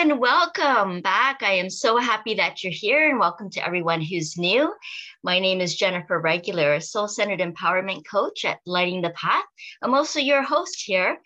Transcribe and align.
and 0.00 0.18
welcome 0.18 1.02
back. 1.02 1.42
I 1.42 1.52
am 1.52 1.68
so 1.68 1.98
happy 1.98 2.32
that 2.36 2.64
you're 2.64 2.72
here 2.72 3.06
and 3.10 3.18
welcome 3.18 3.50
to 3.50 3.66
everyone 3.66 4.00
who's 4.00 4.38
new. 4.38 4.72
My 5.22 5.38
name 5.38 5.60
is 5.60 5.76
Jennifer 5.76 6.18
Regular, 6.18 6.80
soul 6.80 7.06
centered 7.06 7.40
empowerment 7.40 8.06
coach 8.10 8.46
at 8.46 8.60
Lighting 8.64 9.02
the 9.02 9.10
Path. 9.10 9.44
I'm 9.82 9.92
also 9.92 10.18
your 10.18 10.42
host 10.42 10.82
here, 10.82 11.18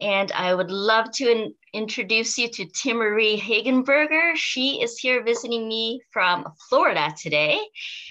and 0.00 0.32
I 0.32 0.52
would 0.52 0.72
love 0.72 1.12
to 1.12 1.30
in- 1.30 1.54
introduce 1.72 2.36
you 2.36 2.48
to 2.48 2.66
Timaree 2.66 3.38
Hagenburger. 3.38 4.34
She 4.34 4.82
is 4.82 4.98
here 4.98 5.22
visiting 5.22 5.68
me 5.68 6.00
from 6.10 6.48
Florida 6.68 7.14
today 7.16 7.60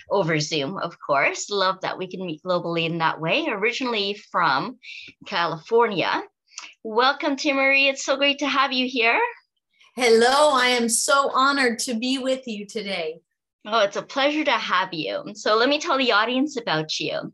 over 0.09 0.39
Zoom, 0.39 0.77
of 0.77 0.95
course. 1.05 1.49
Love 1.49 1.81
that 1.81 1.97
we 1.97 2.07
can 2.07 2.25
meet 2.25 2.41
globally 2.41 2.85
in 2.85 2.99
that 2.99 3.19
way. 3.19 3.47
Originally 3.49 4.13
from 4.31 4.79
California. 5.25 6.23
Welcome, 6.85 7.35
Timaree. 7.35 7.89
It's 7.89 8.05
so 8.05 8.15
great 8.15 8.39
to 8.39 8.47
have 8.47 8.71
you 8.71 8.87
here. 8.87 9.19
Hello, 9.97 10.51
I 10.51 10.67
am 10.67 10.89
so 10.89 11.29
honored 11.33 11.79
to 11.79 11.93
be 11.93 12.17
with 12.17 12.45
you 12.49 12.65
today. 12.65 13.21
Oh, 13.65 13.79
it's 13.79 13.95
a 13.95 14.01
pleasure 14.01 14.43
to 14.43 14.51
have 14.51 14.93
you. 14.93 15.23
So 15.35 15.55
let 15.55 15.69
me 15.69 15.79
tell 15.79 15.97
the 15.97 16.11
audience 16.11 16.57
about 16.59 16.99
you. 16.99 17.31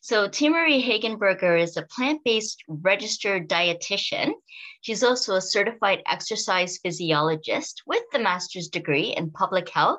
So 0.00 0.28
Timaree 0.28 0.80
Hagenburger 0.80 1.60
is 1.60 1.76
a 1.76 1.82
plant-based 1.90 2.62
registered 2.68 3.48
dietitian. 3.48 4.30
She's 4.82 5.02
also 5.02 5.34
a 5.34 5.40
certified 5.40 6.04
exercise 6.08 6.78
physiologist 6.78 7.82
with 7.84 8.04
the 8.12 8.20
master's 8.20 8.68
degree 8.68 9.12
in 9.16 9.32
public 9.32 9.68
health, 9.70 9.98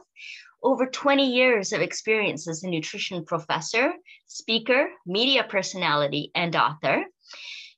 over 0.64 0.86
20 0.86 1.30
years 1.30 1.74
of 1.74 1.82
experience 1.82 2.48
as 2.48 2.64
a 2.64 2.70
nutrition 2.70 3.26
professor, 3.26 3.92
speaker, 4.26 4.88
media 5.06 5.44
personality, 5.44 6.32
and 6.34 6.56
author. 6.56 7.04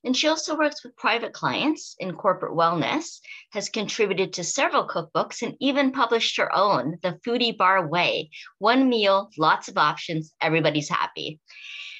And 0.08 0.16
she 0.16 0.26
also 0.26 0.56
works 0.56 0.82
with 0.82 0.96
private 0.96 1.34
clients 1.34 1.94
in 1.98 2.14
corporate 2.14 2.56
wellness, 2.56 3.20
has 3.52 3.68
contributed 3.68 4.32
to 4.32 4.42
several 4.42 4.88
cookbooks, 4.88 5.42
and 5.42 5.54
even 5.60 5.92
published 5.92 6.38
her 6.38 6.50
own, 6.56 6.96
The 7.02 7.20
Foodie 7.26 7.54
Bar 7.54 7.88
Way 7.88 8.30
One 8.56 8.88
Meal, 8.88 9.28
Lots 9.36 9.68
of 9.68 9.76
Options, 9.76 10.32
Everybody's 10.40 10.88
Happy. 10.88 11.40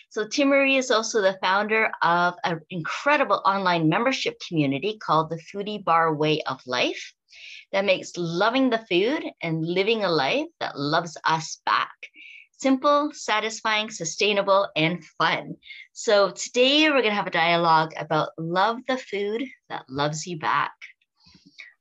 So, 0.09 0.25
Timaree 0.25 0.79
is 0.79 0.91
also 0.91 1.20
the 1.20 1.36
founder 1.42 1.91
of 2.01 2.33
an 2.45 2.61
incredible 2.70 3.42
online 3.45 3.91
membership 3.91 4.41
community 4.48 4.97
called 4.97 5.29
the 5.29 5.42
Foodie 5.53 5.84
Bar 5.84 6.14
Way 6.14 6.41
of 6.47 6.62
Life 6.67 7.12
that 7.73 7.84
makes 7.84 8.17
loving 8.17 8.70
the 8.70 8.86
food 8.89 9.23
and 9.42 9.62
living 9.62 10.03
a 10.03 10.09
life 10.09 10.48
that 10.61 10.79
loves 10.79 11.19
us 11.27 11.61
back 11.67 11.92
simple, 12.59 13.11
satisfying, 13.12 13.91
sustainable, 13.91 14.69
and 14.75 15.05
fun. 15.17 15.55
So 15.92 16.31
today 16.31 16.91
we're 16.91 17.03
going 17.03 17.11
to 17.11 17.14
have 17.14 17.28
a 17.28 17.31
dialogue 17.31 17.92
about 17.97 18.31
love 18.37 18.78
the 18.89 18.98
food 18.98 19.45
that 19.69 19.84
loves 19.89 20.27
you 20.27 20.39
back. 20.39 20.73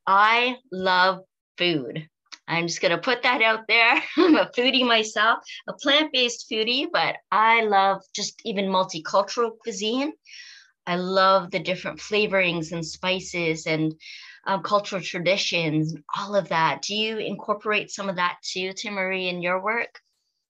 I 0.05 0.57
love 0.71 1.21
food. 1.57 2.07
I'm 2.47 2.67
just 2.67 2.79
going 2.79 2.91
to 2.91 2.97
put 2.97 3.23
that 3.23 3.41
out 3.41 3.61
there. 3.67 4.01
I'm 4.17 4.35
a 4.35 4.49
foodie 4.55 4.87
myself, 4.87 5.39
a 5.67 5.73
plant 5.73 6.13
based 6.13 6.45
foodie, 6.49 6.87
but 6.91 7.17
I 7.31 7.63
love 7.63 8.01
just 8.15 8.39
even 8.45 8.65
multicultural 8.67 9.57
cuisine. 9.59 10.13
I 10.85 10.95
love 10.95 11.51
the 11.51 11.59
different 11.59 11.99
flavorings 11.99 12.71
and 12.71 12.85
spices 12.85 13.65
and 13.65 13.93
um, 14.45 14.61
cultural 14.63 15.01
traditions, 15.01 15.93
all 16.15 16.35
of 16.35 16.49
that. 16.49 16.83
Do 16.83 16.95
you 16.95 17.17
incorporate 17.17 17.91
some 17.91 18.07
of 18.07 18.15
that 18.15 18.37
too, 18.41 18.69
Timaree, 18.69 19.29
in 19.29 19.41
your 19.41 19.61
work? 19.61 19.99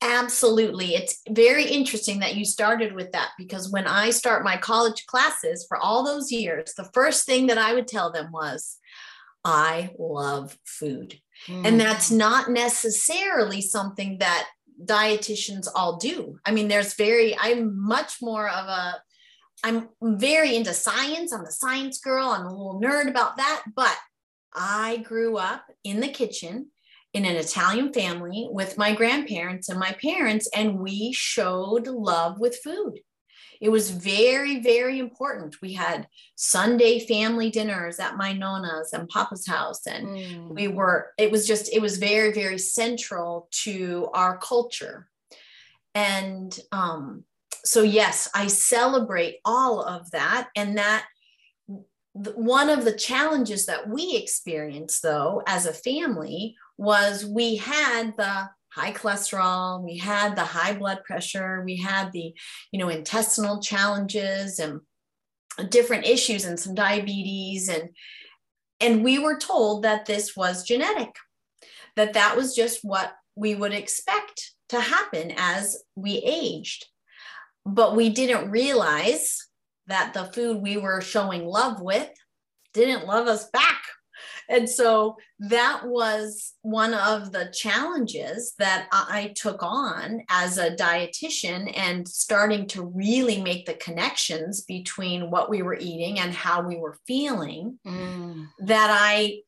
Absolutely. 0.01 0.93
It's 0.93 1.21
very 1.29 1.65
interesting 1.65 2.19
that 2.19 2.35
you 2.35 2.45
started 2.45 2.93
with 2.93 3.11
that 3.13 3.31
because 3.37 3.71
when 3.71 3.87
I 3.87 4.11
start 4.11 4.43
my 4.43 4.55
college 4.55 5.05
classes 5.07 5.65
for 5.67 5.77
all 5.77 6.05
those 6.05 6.31
years, 6.31 6.73
the 6.75 6.89
first 6.93 7.25
thing 7.25 7.47
that 7.47 7.57
I 7.57 7.73
would 7.73 7.87
tell 7.87 8.11
them 8.11 8.31
was, 8.31 8.77
I 9.43 9.91
love 9.97 10.57
food. 10.65 11.19
Mm. 11.47 11.65
And 11.65 11.79
that's 11.79 12.11
not 12.11 12.51
necessarily 12.51 13.61
something 13.61 14.19
that 14.19 14.47
dietitians 14.83 15.67
all 15.73 15.97
do. 15.97 16.37
I 16.45 16.51
mean, 16.51 16.67
there's 16.67 16.93
very, 16.93 17.35
I'm 17.39 17.81
much 17.81 18.17
more 18.21 18.47
of 18.47 18.67
a, 18.67 19.01
I'm 19.63 19.89
very 20.01 20.55
into 20.55 20.73
science. 20.73 21.33
I'm 21.33 21.45
a 21.45 21.51
science 21.51 21.99
girl. 21.99 22.27
I'm 22.27 22.45
a 22.45 22.51
little 22.51 22.79
nerd 22.79 23.09
about 23.09 23.37
that. 23.37 23.63
But 23.75 23.95
I 24.53 24.97
grew 24.97 25.37
up 25.37 25.65
in 25.83 26.01
the 26.01 26.07
kitchen 26.07 26.67
in 27.17 27.25
an 27.25 27.35
Italian 27.35 27.91
family 27.91 28.47
with 28.51 28.77
my 28.77 28.93
grandparents 28.93 29.69
and 29.69 29.79
my 29.79 29.93
parents, 29.93 30.47
and 30.55 30.79
we 30.79 31.11
showed 31.11 31.87
love 31.87 32.39
with 32.39 32.63
food. 32.63 32.99
It 33.59 33.69
was 33.69 33.89
very, 33.89 34.59
very 34.59 34.99
important. 34.99 35.55
We 35.59 35.73
had 35.73 36.07
Sunday 36.35 36.99
family 36.99 37.49
dinners 37.49 37.99
at 37.99 38.15
my 38.15 38.33
Nona's 38.33 38.93
and 38.93 39.09
Papa's 39.09 39.47
house. 39.47 39.87
And 39.87 40.07
mm. 40.07 40.49
we 40.53 40.67
were, 40.67 41.13
it 41.17 41.31
was 41.31 41.47
just, 41.47 41.73
it 41.73 41.81
was 41.81 41.97
very, 41.97 42.31
very 42.31 42.59
central 42.59 43.47
to 43.63 44.09
our 44.13 44.37
culture. 44.37 45.09
And 45.95 46.55
um, 46.71 47.23
so, 47.65 47.81
yes, 47.81 48.29
I 48.35 48.45
celebrate 48.45 49.37
all 49.43 49.81
of 49.81 50.11
that. 50.11 50.49
And 50.55 50.77
that 50.77 51.07
one 52.35 52.69
of 52.69 52.83
the 52.83 52.97
challenges 52.97 53.65
that 53.65 53.89
we 53.89 54.15
experienced, 54.15 55.03
though, 55.03 55.43
as 55.47 55.65
a 55.65 55.73
family 55.73 56.55
was 56.77 57.25
we 57.25 57.55
had 57.57 58.15
the 58.17 58.49
high 58.69 58.91
cholesterol 58.91 59.83
we 59.83 59.97
had 59.97 60.35
the 60.35 60.43
high 60.43 60.71
blood 60.73 60.99
pressure 61.03 61.63
we 61.65 61.77
had 61.77 62.11
the 62.11 62.31
you 62.71 62.77
know 62.77 62.89
intestinal 62.89 63.59
challenges 63.59 64.59
and 64.59 64.81
different 65.69 66.05
issues 66.05 66.45
and 66.45 66.59
some 66.59 66.75
diabetes. 66.75 67.69
And 67.69 67.89
and 68.79 69.03
we 69.03 69.19
were 69.19 69.37
told 69.37 69.83
that 69.83 70.05
this 70.05 70.35
was 70.35 70.63
genetic 70.63 71.15
that 71.95 72.13
that 72.13 72.37
was 72.37 72.55
just 72.55 72.81
what 72.83 73.11
we 73.35 73.55
would 73.55 73.73
expect 73.73 74.53
to 74.69 74.79
happen 74.79 75.33
as 75.35 75.83
we 75.95 76.17
aged. 76.17 76.85
But 77.65 77.95
we 77.95 78.09
didn't 78.09 78.51
realize 78.51 79.46
that 79.87 80.13
the 80.13 80.25
food 80.25 80.61
we 80.61 80.77
were 80.77 81.01
showing 81.01 81.45
love 81.45 81.81
with 81.81 82.09
didn't 82.73 83.07
love 83.07 83.27
us 83.27 83.49
back 83.49 83.81
and 84.49 84.69
so 84.69 85.17
that 85.39 85.81
was 85.85 86.53
one 86.61 86.93
of 86.93 87.31
the 87.31 87.51
challenges 87.53 88.53
that 88.59 88.87
I 88.91 89.33
took 89.35 89.61
on 89.61 90.21
as 90.29 90.57
a 90.57 90.75
dietitian 90.75 91.71
and 91.75 92.07
starting 92.07 92.67
to 92.67 92.85
really 92.85 93.41
make 93.41 93.65
the 93.65 93.73
connections 93.73 94.61
between 94.61 95.29
what 95.29 95.49
we 95.49 95.61
were 95.61 95.77
eating 95.79 96.19
and 96.19 96.33
how 96.33 96.61
we 96.61 96.77
were 96.77 96.97
feeling. 97.05 97.77
Mm. 97.85 98.47
That 98.59 98.89
I 98.89 99.39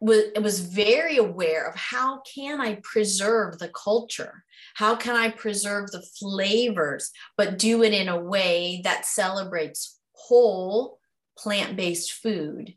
was, 0.00 0.24
was 0.40 0.60
very 0.60 1.16
aware 1.16 1.66
of 1.66 1.74
how 1.74 2.20
can 2.34 2.60
I 2.60 2.80
preserve 2.82 3.58
the 3.58 3.68
culture? 3.68 4.44
How 4.74 4.94
can 4.94 5.16
I 5.16 5.30
preserve 5.30 5.90
the 5.90 6.02
flavors, 6.18 7.10
but 7.36 7.58
do 7.58 7.82
it 7.82 7.92
in 7.92 8.08
a 8.08 8.20
way 8.20 8.80
that 8.84 9.06
celebrates 9.06 9.98
whole 10.12 10.98
plant-based 11.38 12.12
food 12.12 12.74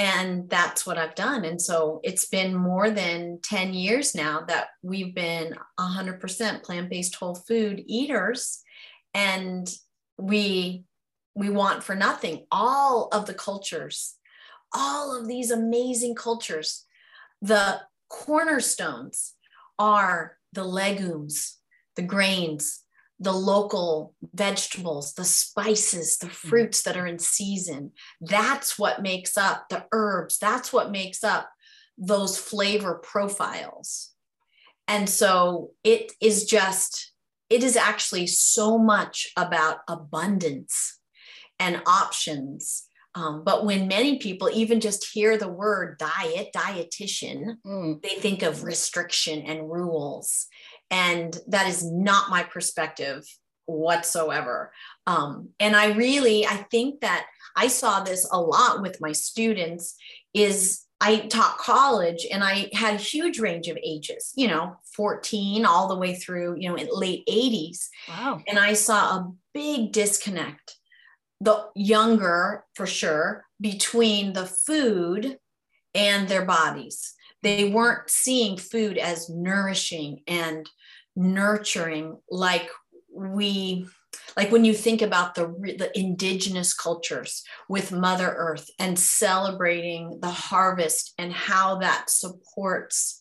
and 0.00 0.48
that's 0.48 0.86
what 0.86 0.96
I've 0.96 1.14
done. 1.14 1.44
And 1.44 1.60
so 1.60 2.00
it's 2.02 2.26
been 2.26 2.54
more 2.54 2.90
than 2.90 3.38
10 3.42 3.74
years 3.74 4.14
now 4.14 4.42
that 4.48 4.68
we've 4.82 5.14
been 5.14 5.54
100% 5.78 6.62
plant-based 6.62 7.14
whole 7.16 7.34
food 7.34 7.82
eaters 7.86 8.62
and 9.12 9.70
we 10.18 10.84
we 11.34 11.50
want 11.50 11.82
for 11.82 11.94
nothing 11.94 12.46
all 12.50 13.08
of 13.12 13.26
the 13.26 13.34
cultures 13.34 14.14
all 14.74 15.18
of 15.18 15.26
these 15.26 15.50
amazing 15.50 16.14
cultures 16.14 16.86
the 17.42 17.80
cornerstones 18.08 19.34
are 19.78 20.36
the 20.52 20.64
legumes 20.64 21.58
the 21.96 22.02
grains 22.02 22.80
the 23.22 23.32
local 23.32 24.14
vegetables, 24.34 25.12
the 25.12 25.26
spices, 25.26 26.16
the 26.16 26.26
mm-hmm. 26.26 26.48
fruits 26.48 26.82
that 26.82 26.96
are 26.96 27.06
in 27.06 27.18
season. 27.18 27.92
That's 28.20 28.78
what 28.78 29.02
makes 29.02 29.36
up 29.36 29.68
the 29.68 29.84
herbs. 29.92 30.38
That's 30.38 30.72
what 30.72 30.90
makes 30.90 31.22
up 31.22 31.50
those 31.98 32.38
flavor 32.38 32.94
profiles. 32.94 34.12
And 34.88 35.08
so 35.08 35.72
it 35.84 36.12
is 36.20 36.46
just, 36.46 37.12
it 37.50 37.62
is 37.62 37.76
actually 37.76 38.26
so 38.26 38.78
much 38.78 39.30
about 39.36 39.80
abundance 39.86 40.98
and 41.58 41.82
options. 41.86 42.86
Um, 43.14 43.42
but 43.44 43.64
when 43.64 43.88
many 43.88 44.18
people 44.18 44.48
even 44.52 44.80
just 44.80 45.08
hear 45.12 45.36
the 45.36 45.48
word 45.48 45.98
diet, 45.98 46.50
dietitian, 46.54 47.56
mm. 47.66 48.00
they 48.02 48.20
think 48.20 48.42
of 48.42 48.62
restriction 48.62 49.42
and 49.42 49.70
rules. 49.70 50.46
And 50.90 51.36
that 51.48 51.66
is 51.68 51.84
not 51.84 52.30
my 52.30 52.44
perspective 52.44 53.24
whatsoever. 53.66 54.72
Um, 55.06 55.50
and 55.58 55.74
i 55.74 55.92
really 55.92 56.46
i 56.46 56.56
think 56.70 57.00
that 57.00 57.26
i 57.56 57.66
saw 57.68 58.00
this 58.00 58.28
a 58.30 58.40
lot 58.40 58.82
with 58.82 59.00
my 59.00 59.12
students 59.12 59.96
is 60.34 60.84
i 61.00 61.18
taught 61.18 61.58
college 61.58 62.26
and 62.30 62.44
i 62.44 62.70
had 62.72 62.94
a 62.94 63.02
huge 63.02 63.40
range 63.40 63.68
of 63.68 63.78
ages 63.82 64.32
you 64.36 64.46
know 64.46 64.76
14 64.94 65.64
all 65.64 65.88
the 65.88 65.96
way 65.96 66.14
through 66.14 66.56
you 66.58 66.68
know 66.68 66.76
in 66.76 66.88
late 66.92 67.26
80s 67.26 67.88
wow. 68.08 68.40
And 68.46 68.58
i 68.58 68.74
saw 68.74 69.16
a 69.16 69.32
big 69.52 69.92
disconnect 69.92 70.76
the 71.40 71.68
younger 71.74 72.64
for 72.74 72.86
sure 72.86 73.44
between 73.60 74.32
the 74.32 74.46
food 74.46 75.38
and 75.94 76.28
their 76.28 76.44
bodies. 76.44 77.14
They 77.42 77.70
weren't 77.70 78.10
seeing 78.10 78.56
food 78.58 78.98
as 78.98 79.30
nourishing 79.30 80.22
and 80.26 80.68
nurturing 81.16 82.18
like 82.30 82.68
we 83.12 83.86
like 84.36 84.50
when 84.52 84.64
you 84.64 84.74
think 84.74 85.02
about 85.02 85.34
the 85.34 85.46
the 85.78 85.90
indigenous 85.98 86.72
cultures 86.72 87.42
with 87.68 87.92
mother 87.92 88.32
earth 88.36 88.68
and 88.78 88.98
celebrating 88.98 90.18
the 90.20 90.30
harvest 90.30 91.14
and 91.18 91.32
how 91.32 91.78
that 91.78 92.10
supports 92.10 93.20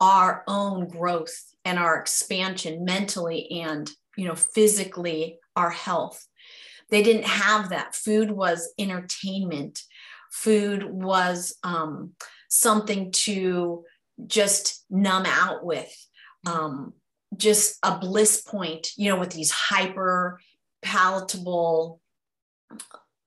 our 0.00 0.42
own 0.48 0.88
growth 0.88 1.34
and 1.64 1.78
our 1.78 1.98
expansion 1.98 2.84
mentally 2.84 3.62
and 3.62 3.90
you 4.16 4.26
know 4.26 4.34
physically 4.34 5.38
our 5.56 5.70
health 5.70 6.26
they 6.90 7.02
didn't 7.02 7.26
have 7.26 7.70
that. 7.70 7.94
Food 7.94 8.30
was 8.30 8.72
entertainment. 8.78 9.80
Food 10.32 10.84
was 10.84 11.56
um, 11.62 12.12
something 12.48 13.10
to 13.12 13.84
just 14.26 14.84
numb 14.90 15.26
out 15.26 15.64
with 15.64 15.92
um, 16.46 16.92
just 17.36 17.78
a 17.82 17.96
bliss 17.98 18.42
point 18.42 18.90
you 18.96 19.08
know 19.08 19.18
with 19.18 19.30
these 19.30 19.50
hyper 19.50 20.40
palatable 20.82 22.00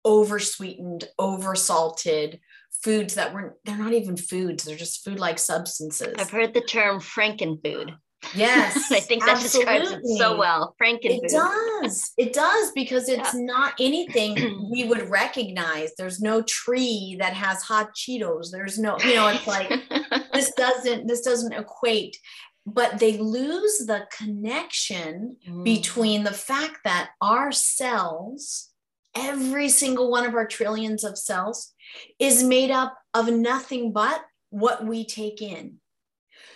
oversweetened, 0.06 1.06
oversalted 1.20 2.40
foods 2.82 3.16
that 3.16 3.34
weren't 3.34 3.54
they're 3.64 3.78
not 3.78 3.94
even 3.94 4.18
foods. 4.18 4.64
They're 4.64 4.76
just 4.76 5.04
food 5.04 5.20
like 5.20 5.40
substances. 5.40 6.14
I've 6.18 6.30
heard 6.30 6.54
the 6.54 6.62
term 6.62 7.00
frankenfood 7.00 7.96
Yes. 8.36 8.92
I 8.92 9.00
think 9.00 9.26
that 9.26 9.38
absolutely. 9.38 9.80
describes 9.80 10.04
it 10.06 10.18
so 10.18 10.38
well. 10.38 10.76
Frankenfood. 10.82 11.24
It 11.24 11.32
does. 11.32 12.12
It 12.18 12.34
does 12.34 12.72
because 12.72 13.10
it's 13.10 13.34
yeah. 13.34 13.42
not 13.42 13.74
anything 13.80 14.68
we 14.72 14.86
would 14.86 15.10
recognize. 15.10 15.92
There's 15.98 16.20
no 16.20 16.42
tree 16.44 17.18
that 17.20 17.34
has 17.34 17.62
hot 17.64 17.94
Cheetos. 17.96 18.52
There's 18.52 18.80
no, 18.80 18.98
you 19.00 19.16
know, 19.16 19.28
it's 19.28 19.48
like 19.48 19.70
this 20.34 20.52
doesn't 20.54 21.08
this 21.08 21.22
doesn't 21.22 21.54
equate. 21.54 22.18
But 22.66 23.00
they 23.00 23.18
lose 23.18 23.80
the 23.80 24.08
connection 24.18 25.36
mm. 25.48 25.64
between 25.66 26.24
the 26.24 26.32
fact 26.32 26.78
that 26.86 27.10
our 27.20 27.52
cells, 27.52 28.70
every 29.14 29.68
single 29.68 30.10
one 30.10 30.26
of 30.26 30.34
our 30.34 30.48
trillions 30.48 31.04
of 31.04 31.18
cells, 31.18 31.74
is 32.20 32.42
made 32.42 32.72
up 32.72 32.98
of 33.14 33.30
nothing 33.30 33.92
but 33.92 34.24
what 34.50 34.86
we 34.86 35.06
take 35.06 35.42
in. 35.42 35.80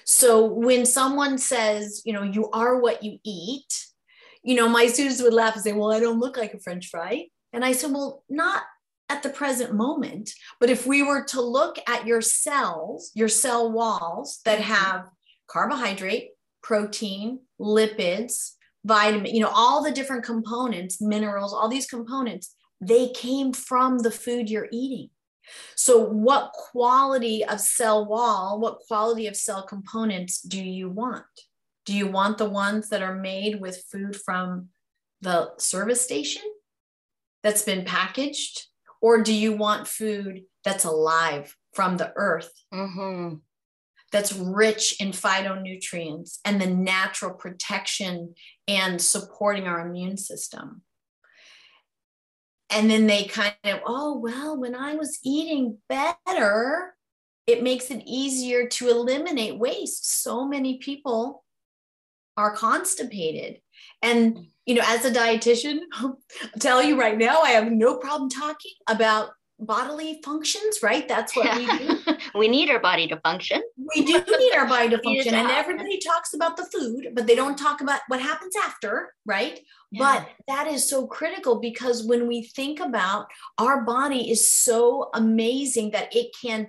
So 0.09 0.45
when 0.45 0.85
someone 0.85 1.37
says, 1.37 2.01
you 2.05 2.13
know, 2.13 2.23
you 2.23 2.49
are 2.51 2.79
what 2.79 3.03
you 3.03 3.19
eat, 3.25 3.67
you 4.41 4.55
know, 4.55 4.69
my 4.69 4.87
students 4.87 5.21
would 5.21 5.33
laugh 5.33 5.55
and 5.55 5.63
say, 5.63 5.73
well, 5.73 5.91
I 5.91 5.99
don't 5.99 6.19
look 6.19 6.37
like 6.37 6.53
a 6.53 6.59
French 6.59 6.87
fry. 6.87 7.25
And 7.51 7.65
I 7.65 7.73
said, 7.73 7.91
well, 7.91 8.23
not 8.29 8.63
at 9.09 9.21
the 9.21 9.29
present 9.29 9.73
moment. 9.73 10.31
But 10.61 10.69
if 10.69 10.87
we 10.87 11.03
were 11.03 11.25
to 11.25 11.41
look 11.41 11.77
at 11.89 12.07
your 12.07 12.21
cells, 12.21 13.11
your 13.15 13.27
cell 13.27 13.69
walls 13.69 14.39
that 14.45 14.59
mm-hmm. 14.59 14.73
have 14.73 15.09
carbohydrate, 15.47 16.29
protein, 16.63 17.41
lipids, 17.59 18.53
vitamin, 18.85 19.35
you 19.35 19.41
know, 19.41 19.51
all 19.53 19.83
the 19.83 19.91
different 19.91 20.23
components, 20.23 21.01
minerals, 21.01 21.53
all 21.53 21.67
these 21.67 21.85
components, 21.85 22.55
they 22.79 23.09
came 23.09 23.51
from 23.51 23.99
the 23.99 24.11
food 24.11 24.49
you're 24.49 24.69
eating. 24.71 25.09
So, 25.75 26.03
what 26.03 26.53
quality 26.53 27.45
of 27.45 27.59
cell 27.59 28.05
wall, 28.05 28.59
what 28.59 28.79
quality 28.87 29.27
of 29.27 29.35
cell 29.35 29.63
components 29.63 30.41
do 30.41 30.61
you 30.63 30.89
want? 30.89 31.25
Do 31.85 31.93
you 31.93 32.07
want 32.07 32.37
the 32.37 32.49
ones 32.49 32.89
that 32.89 33.01
are 33.01 33.15
made 33.15 33.61
with 33.61 33.85
food 33.91 34.15
from 34.15 34.69
the 35.21 35.51
service 35.57 36.01
station 36.01 36.43
that's 37.43 37.63
been 37.63 37.85
packaged? 37.85 38.67
Or 39.01 39.21
do 39.21 39.33
you 39.33 39.53
want 39.53 39.87
food 39.87 40.43
that's 40.63 40.83
alive 40.83 41.55
from 41.73 41.97
the 41.97 42.11
earth? 42.15 42.51
Mm-hmm. 42.73 43.35
That's 44.11 44.33
rich 44.33 44.99
in 44.99 45.11
phytonutrients 45.11 46.39
and 46.45 46.59
the 46.59 46.67
natural 46.67 47.33
protection 47.33 48.35
and 48.67 49.01
supporting 49.01 49.67
our 49.67 49.87
immune 49.87 50.17
system 50.17 50.81
and 52.69 52.89
then 52.89 53.07
they 53.07 53.25
kind 53.25 53.55
of 53.63 53.79
oh 53.85 54.17
well 54.17 54.57
when 54.57 54.75
i 54.75 54.95
was 54.95 55.19
eating 55.23 55.77
better 55.89 56.93
it 57.47 57.63
makes 57.63 57.89
it 57.89 58.03
easier 58.05 58.67
to 58.67 58.89
eliminate 58.89 59.57
waste. 59.57 60.21
So 60.21 60.45
many 60.45 60.79
people 60.79 61.45
are 62.35 62.51
constipated. 62.51 63.61
And 64.01 64.47
you 64.67 64.75
know 64.75 64.83
as 64.85 65.05
a 65.05 65.11
dietitian 65.11 65.79
i'll 65.93 66.19
tell 66.59 66.83
you 66.83 66.99
right 66.99 67.17
now 67.17 67.41
i 67.41 67.51
have 67.51 67.71
no 67.71 67.97
problem 67.97 68.29
talking 68.29 68.73
about 68.87 69.29
bodily 69.59 70.19
functions 70.23 70.79
right? 70.83 71.07
That's 71.07 71.35
what 71.35 71.55
we 71.55 71.65
do. 71.65 71.99
We 72.35 72.47
need 72.47 72.69
our 72.69 72.79
body 72.79 73.07
to 73.07 73.19
function. 73.21 73.61
We 73.95 74.05
do 74.05 74.23
need 74.37 74.53
our 74.53 74.67
body 74.67 74.89
to 74.89 74.97
function 75.03 75.33
and 75.33 75.49
everybody 75.49 75.99
talks 75.99 76.33
about 76.33 76.57
the 76.57 76.65
food 76.65 77.09
but 77.13 77.27
they 77.27 77.35
don't 77.35 77.57
talk 77.57 77.81
about 77.81 78.01
what 78.07 78.21
happens 78.21 78.53
after 78.63 79.13
right? 79.25 79.59
Yeah. 79.91 79.99
but 80.03 80.29
that 80.47 80.67
is 80.67 80.89
so 80.89 81.07
critical 81.07 81.59
because 81.59 82.05
when 82.05 82.27
we 82.27 82.43
think 82.43 82.79
about 82.79 83.27
our 83.57 83.83
body 83.83 84.29
is 84.29 84.51
so 84.51 85.09
amazing 85.13 85.91
that 85.91 86.15
it 86.15 86.35
can 86.39 86.67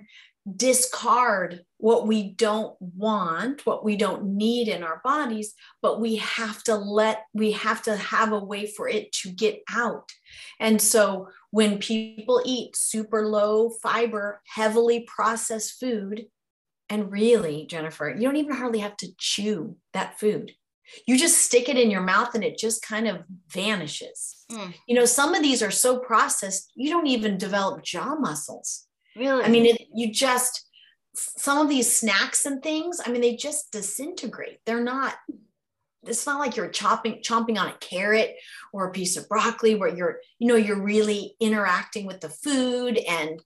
discard 0.55 1.63
what 1.77 2.07
we 2.07 2.31
don't 2.31 2.75
want, 2.79 3.65
what 3.65 3.83
we 3.83 3.95
don't 3.95 4.23
need 4.23 4.67
in 4.67 4.83
our 4.83 5.01
bodies, 5.03 5.53
but 5.81 6.01
we 6.01 6.17
have 6.17 6.63
to 6.63 6.75
let, 6.75 7.25
we 7.33 7.51
have 7.51 7.81
to 7.83 7.95
have 7.95 8.31
a 8.31 8.43
way 8.43 8.65
for 8.65 8.87
it 8.87 9.11
to 9.11 9.29
get 9.29 9.61
out. 9.69 10.09
And 10.59 10.81
so 10.81 11.29
when 11.51 11.79
people 11.79 12.41
eat 12.45 12.75
super 12.75 13.25
low 13.27 13.69
fiber, 13.69 14.41
heavily 14.45 15.01
processed 15.01 15.79
food, 15.79 16.27
and 16.89 17.11
really, 17.11 17.65
Jennifer, 17.67 18.09
you 18.09 18.23
don't 18.23 18.37
even 18.37 18.55
hardly 18.55 18.79
have 18.79 18.97
to 18.97 19.07
chew 19.17 19.77
that 19.93 20.19
food. 20.19 20.53
You 21.05 21.19
just 21.19 21.37
stick 21.37 21.69
it 21.69 21.77
in 21.77 21.91
your 21.91 22.01
mouth 22.01 22.33
and 22.33 22.43
it 22.43 22.57
just 22.57 22.81
kind 22.81 23.07
of 23.07 23.23
vanishes. 23.47 24.45
Mm. 24.51 24.73
You 24.87 24.95
know, 24.95 25.05
some 25.05 25.35
of 25.35 25.43
these 25.43 25.61
are 25.61 25.69
so 25.71 25.99
processed, 25.99 26.71
you 26.75 26.89
don't 26.89 27.05
even 27.07 27.37
develop 27.37 27.83
jaw 27.83 28.15
muscles. 28.15 28.87
Really? 29.15 29.43
I 29.43 29.49
mean, 29.49 29.67
it, 29.67 29.81
you 29.93 30.11
just, 30.11 30.65
some 31.15 31.59
of 31.59 31.69
these 31.69 31.95
snacks 31.95 32.47
and 32.47 32.63
things, 32.63 32.99
I 33.05 33.11
mean, 33.11 33.21
they 33.21 33.35
just 33.35 33.71
disintegrate. 33.71 34.59
They're 34.65 34.83
not, 34.83 35.15
it's 36.05 36.25
not 36.25 36.39
like 36.39 36.55
you're 36.55 36.69
chopping, 36.69 37.21
chomping 37.21 37.57
on 37.59 37.67
a 37.67 37.77
carrot 37.79 38.35
or 38.71 38.87
a 38.87 38.91
piece 38.91 39.17
of 39.17 39.27
broccoli 39.27 39.75
where 39.75 39.93
you're, 39.93 40.19
you 40.37 40.47
know, 40.47 40.55
you're 40.55 40.81
really 40.81 41.35
interacting 41.39 42.05
with 42.05 42.21
the 42.21 42.29
food 42.29 42.97
and 42.97 43.41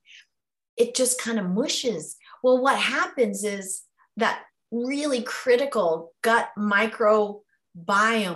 it 0.78 0.96
just 0.96 1.20
kind 1.20 1.40
of 1.40 1.50
mushes. 1.50 2.16
Well, 2.44 2.62
what 2.62 2.78
happens 2.78 3.44
is 3.44 3.82
that 4.18 4.44
really 4.72 5.22
critical 5.24 6.14
gut 6.22 6.50
microbiome, 6.58 7.42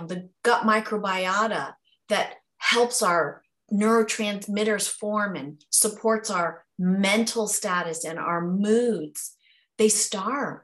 the 0.08 0.28
gut 0.42 0.62
microbiota 0.62 1.74
that 2.08 2.34
helps 2.58 3.02
our 3.02 3.42
neurotransmitters 3.72 4.88
form 4.88 5.36
and 5.36 5.62
supports 5.70 6.30
our 6.30 6.64
mental 6.78 7.46
status 7.48 8.04
and 8.04 8.18
our 8.18 8.40
moods, 8.40 9.34
they 9.76 9.88
starve 9.88 10.62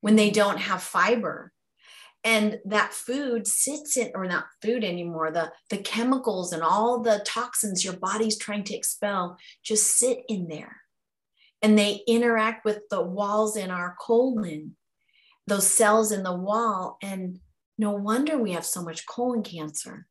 when 0.00 0.16
they 0.16 0.30
don't 0.30 0.58
have 0.58 0.82
fiber. 0.82 1.52
And 2.22 2.58
that 2.66 2.92
food 2.92 3.46
sits 3.46 3.96
in, 3.96 4.12
or 4.14 4.26
not 4.26 4.44
food 4.60 4.84
anymore, 4.84 5.30
the, 5.30 5.52
the 5.70 5.78
chemicals 5.78 6.52
and 6.52 6.62
all 6.62 7.00
the 7.00 7.24
toxins 7.26 7.84
your 7.84 7.96
body's 7.96 8.36
trying 8.36 8.64
to 8.64 8.76
expel 8.76 9.38
just 9.62 9.96
sit 9.96 10.18
in 10.28 10.48
there. 10.48 10.76
And 11.62 11.78
they 11.78 12.02
interact 12.06 12.64
with 12.64 12.80
the 12.90 13.02
walls 13.02 13.56
in 13.56 13.70
our 13.70 13.96
colon, 14.00 14.76
those 15.46 15.66
cells 15.66 16.12
in 16.12 16.22
the 16.22 16.36
wall. 16.36 16.98
And 17.02 17.38
no 17.78 17.92
wonder 17.92 18.36
we 18.36 18.52
have 18.52 18.66
so 18.66 18.82
much 18.82 19.06
colon 19.06 19.42
cancer 19.42 20.06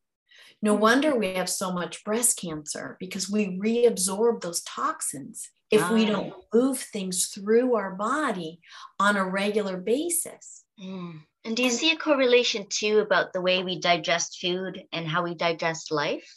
no 0.62 0.74
wonder 0.74 1.16
we 1.16 1.34
have 1.34 1.48
so 1.48 1.72
much 1.72 2.04
breast 2.04 2.38
cancer 2.38 2.96
because 3.00 3.30
we 3.30 3.58
reabsorb 3.58 4.40
those 4.40 4.62
toxins 4.62 5.50
if 5.70 5.88
we 5.90 6.04
don't 6.04 6.34
move 6.52 6.78
things 6.78 7.28
through 7.28 7.76
our 7.76 7.94
body 7.94 8.60
on 8.98 9.16
a 9.16 9.24
regular 9.24 9.76
basis. 9.76 10.64
Mm. 10.82 11.20
And 11.44 11.56
do 11.56 11.62
you 11.62 11.70
see 11.70 11.90
a 11.92 11.96
correlation 11.96 12.66
too 12.68 12.98
about 12.98 13.32
the 13.32 13.40
way 13.40 13.62
we 13.62 13.80
digest 13.80 14.38
food 14.40 14.82
and 14.92 15.08
how 15.08 15.22
we 15.22 15.34
digest 15.34 15.90
life? 15.90 16.30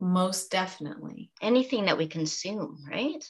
Most 0.00 0.50
definitely. 0.50 1.30
Anything 1.42 1.86
that 1.86 1.98
we 1.98 2.06
consume, 2.06 2.78
right? 2.88 3.24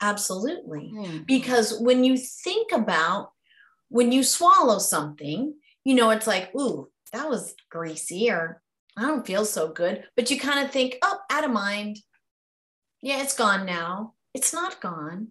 Absolutely. 0.00 0.92
Mm. 0.94 1.26
Because 1.26 1.78
when 1.78 2.04
you 2.04 2.16
think 2.16 2.72
about 2.72 3.32
when 3.88 4.12
you 4.12 4.22
swallow 4.22 4.78
something, 4.78 5.54
you 5.84 5.94
know, 5.94 6.10
it's 6.10 6.26
like, 6.26 6.54
ooh, 6.54 6.88
that 7.12 7.28
was 7.28 7.54
greasy 7.70 8.30
or 8.30 8.62
I 8.96 9.02
don't 9.02 9.26
feel 9.26 9.44
so 9.44 9.68
good. 9.68 10.04
But 10.16 10.30
you 10.30 10.40
kind 10.40 10.64
of 10.64 10.72
think, 10.72 10.96
oh, 11.02 11.18
out 11.30 11.44
of 11.44 11.50
mind. 11.50 11.98
Yeah, 13.02 13.22
it's 13.22 13.36
gone 13.36 13.66
now. 13.66 14.14
It's 14.32 14.52
not 14.52 14.80
gone, 14.80 15.28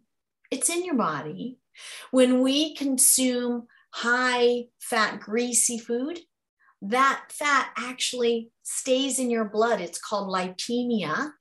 it's 0.51 0.69
in 0.69 0.83
your 0.83 0.95
body. 0.95 1.59
When 2.11 2.41
we 2.41 2.75
consume 2.75 3.67
high 3.91 4.65
fat, 4.79 5.19
greasy 5.19 5.79
food, 5.79 6.19
that 6.81 7.25
fat 7.31 7.71
actually 7.77 8.51
stays 8.63 9.19
in 9.19 9.29
your 9.29 9.45
blood. 9.45 9.81
It's 9.81 9.99
called 9.99 10.29
lipemia, 10.29 11.31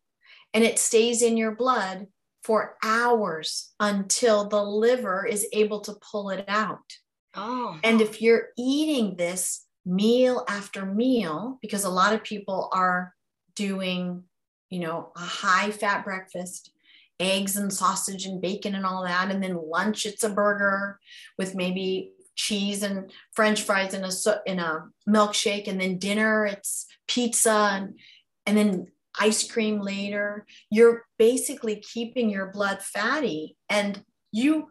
and 0.52 0.64
it 0.64 0.78
stays 0.78 1.22
in 1.22 1.36
your 1.36 1.54
blood 1.54 2.06
for 2.42 2.76
hours 2.82 3.74
until 3.78 4.48
the 4.48 4.62
liver 4.62 5.26
is 5.26 5.46
able 5.52 5.80
to 5.80 5.94
pull 6.10 6.30
it 6.30 6.44
out. 6.48 6.92
Oh. 7.34 7.78
And 7.84 8.00
if 8.00 8.22
you're 8.22 8.48
eating 8.56 9.16
this 9.16 9.66
meal 9.84 10.44
after 10.48 10.86
meal, 10.86 11.58
because 11.60 11.84
a 11.84 11.90
lot 11.90 12.14
of 12.14 12.24
people 12.24 12.68
are 12.72 13.14
doing, 13.54 14.24
you 14.70 14.80
know, 14.80 15.12
a 15.14 15.20
high 15.20 15.70
fat 15.70 16.04
breakfast, 16.04 16.72
eggs 17.20 17.56
and 17.56 17.72
sausage 17.72 18.26
and 18.26 18.40
bacon 18.40 18.74
and 18.74 18.86
all 18.86 19.04
that. 19.04 19.30
And 19.30 19.42
then 19.42 19.56
lunch, 19.56 20.06
it's 20.06 20.24
a 20.24 20.30
burger 20.30 20.98
with 21.36 21.54
maybe 21.54 22.12
cheese 22.38 22.82
and 22.82 23.10
french 23.34 23.62
fries 23.62 23.92
in 23.92 24.04
a, 24.04 24.10
in 24.46 24.58
a 24.58 24.84
milkshake. 25.06 25.68
And 25.68 25.78
then 25.78 25.98
dinner, 25.98 26.46
it's 26.46 26.86
pizza 27.06 27.70
and, 27.72 27.98
and 28.46 28.56
then 28.56 28.86
ice 29.18 29.50
cream 29.50 29.80
later. 29.80 30.46
You're 30.70 31.04
basically 31.18 31.76
keeping 31.76 32.30
your 32.30 32.46
blood 32.46 32.80
fatty 32.80 33.56
and 33.68 34.02
you 34.32 34.70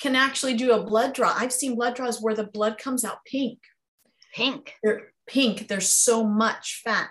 can 0.00 0.16
actually 0.16 0.54
do 0.54 0.72
a 0.72 0.84
blood 0.84 1.14
draw. 1.14 1.32
I've 1.34 1.52
seen 1.52 1.76
blood 1.76 1.94
draws 1.94 2.20
where 2.20 2.34
the 2.34 2.44
blood 2.44 2.76
comes 2.76 3.04
out 3.04 3.24
pink. 3.24 3.60
Pink. 4.34 4.74
They're 4.82 5.12
pink. 5.28 5.68
There's 5.68 5.88
so 5.88 6.24
much 6.24 6.82
fat 6.84 7.10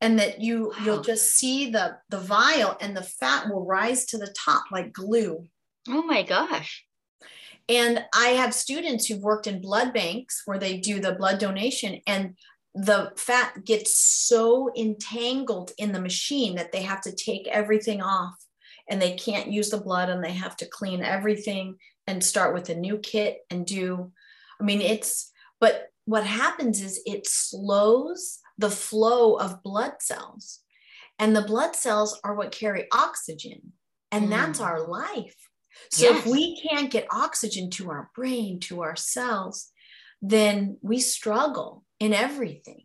and 0.00 0.18
that 0.18 0.40
you 0.40 0.68
wow. 0.70 0.84
you'll 0.84 1.02
just 1.02 1.36
see 1.36 1.70
the 1.70 1.96
the 2.08 2.18
vial 2.18 2.76
and 2.80 2.96
the 2.96 3.02
fat 3.02 3.48
will 3.48 3.64
rise 3.64 4.06
to 4.06 4.18
the 4.18 4.34
top 4.36 4.64
like 4.72 4.92
glue 4.92 5.46
oh 5.88 6.02
my 6.02 6.22
gosh 6.22 6.84
and 7.72 8.04
i 8.14 8.28
have 8.28 8.54
students 8.54 9.06
who've 9.06 9.22
worked 9.22 9.46
in 9.46 9.60
blood 9.60 9.92
banks 9.92 10.42
where 10.44 10.58
they 10.58 10.76
do 10.78 11.00
the 11.00 11.14
blood 11.14 11.38
donation 11.38 12.00
and 12.06 12.36
the 12.74 13.12
fat 13.16 13.64
gets 13.64 13.98
so 13.98 14.70
entangled 14.76 15.72
in 15.76 15.92
the 15.92 16.00
machine 16.00 16.54
that 16.54 16.72
they 16.72 16.82
have 16.82 17.02
to 17.02 17.14
take 17.14 17.46
everything 17.48 18.00
off 18.00 18.34
and 18.88 19.00
they 19.00 19.14
can't 19.14 19.52
use 19.52 19.70
the 19.70 19.80
blood 19.80 20.08
and 20.08 20.24
they 20.24 20.32
have 20.32 20.56
to 20.56 20.68
clean 20.68 21.02
everything 21.02 21.76
and 22.06 22.24
start 22.24 22.54
with 22.54 22.68
a 22.70 22.74
new 22.74 22.98
kit 22.98 23.38
and 23.50 23.66
do 23.66 24.10
i 24.60 24.64
mean 24.64 24.80
it's 24.80 25.30
but 25.60 25.88
what 26.04 26.24
happens 26.24 26.82
is 26.82 27.00
it 27.06 27.26
slows 27.26 28.40
the 28.58 28.70
flow 28.70 29.34
of 29.34 29.62
blood 29.62 29.94
cells. 30.00 30.60
And 31.18 31.36
the 31.36 31.42
blood 31.42 31.76
cells 31.76 32.18
are 32.24 32.34
what 32.34 32.52
carry 32.52 32.86
oxygen, 32.92 33.72
and 34.10 34.26
mm. 34.26 34.30
that's 34.30 34.60
our 34.60 34.86
life. 34.86 35.36
So 35.90 36.06
yes. 36.06 36.18
if 36.18 36.26
we 36.26 36.60
can't 36.60 36.90
get 36.90 37.06
oxygen 37.10 37.70
to 37.70 37.90
our 37.90 38.10
brain, 38.14 38.60
to 38.60 38.82
our 38.82 38.96
cells, 38.96 39.70
then 40.20 40.78
we 40.82 41.00
struggle 41.00 41.84
in 41.98 42.12
everything, 42.12 42.84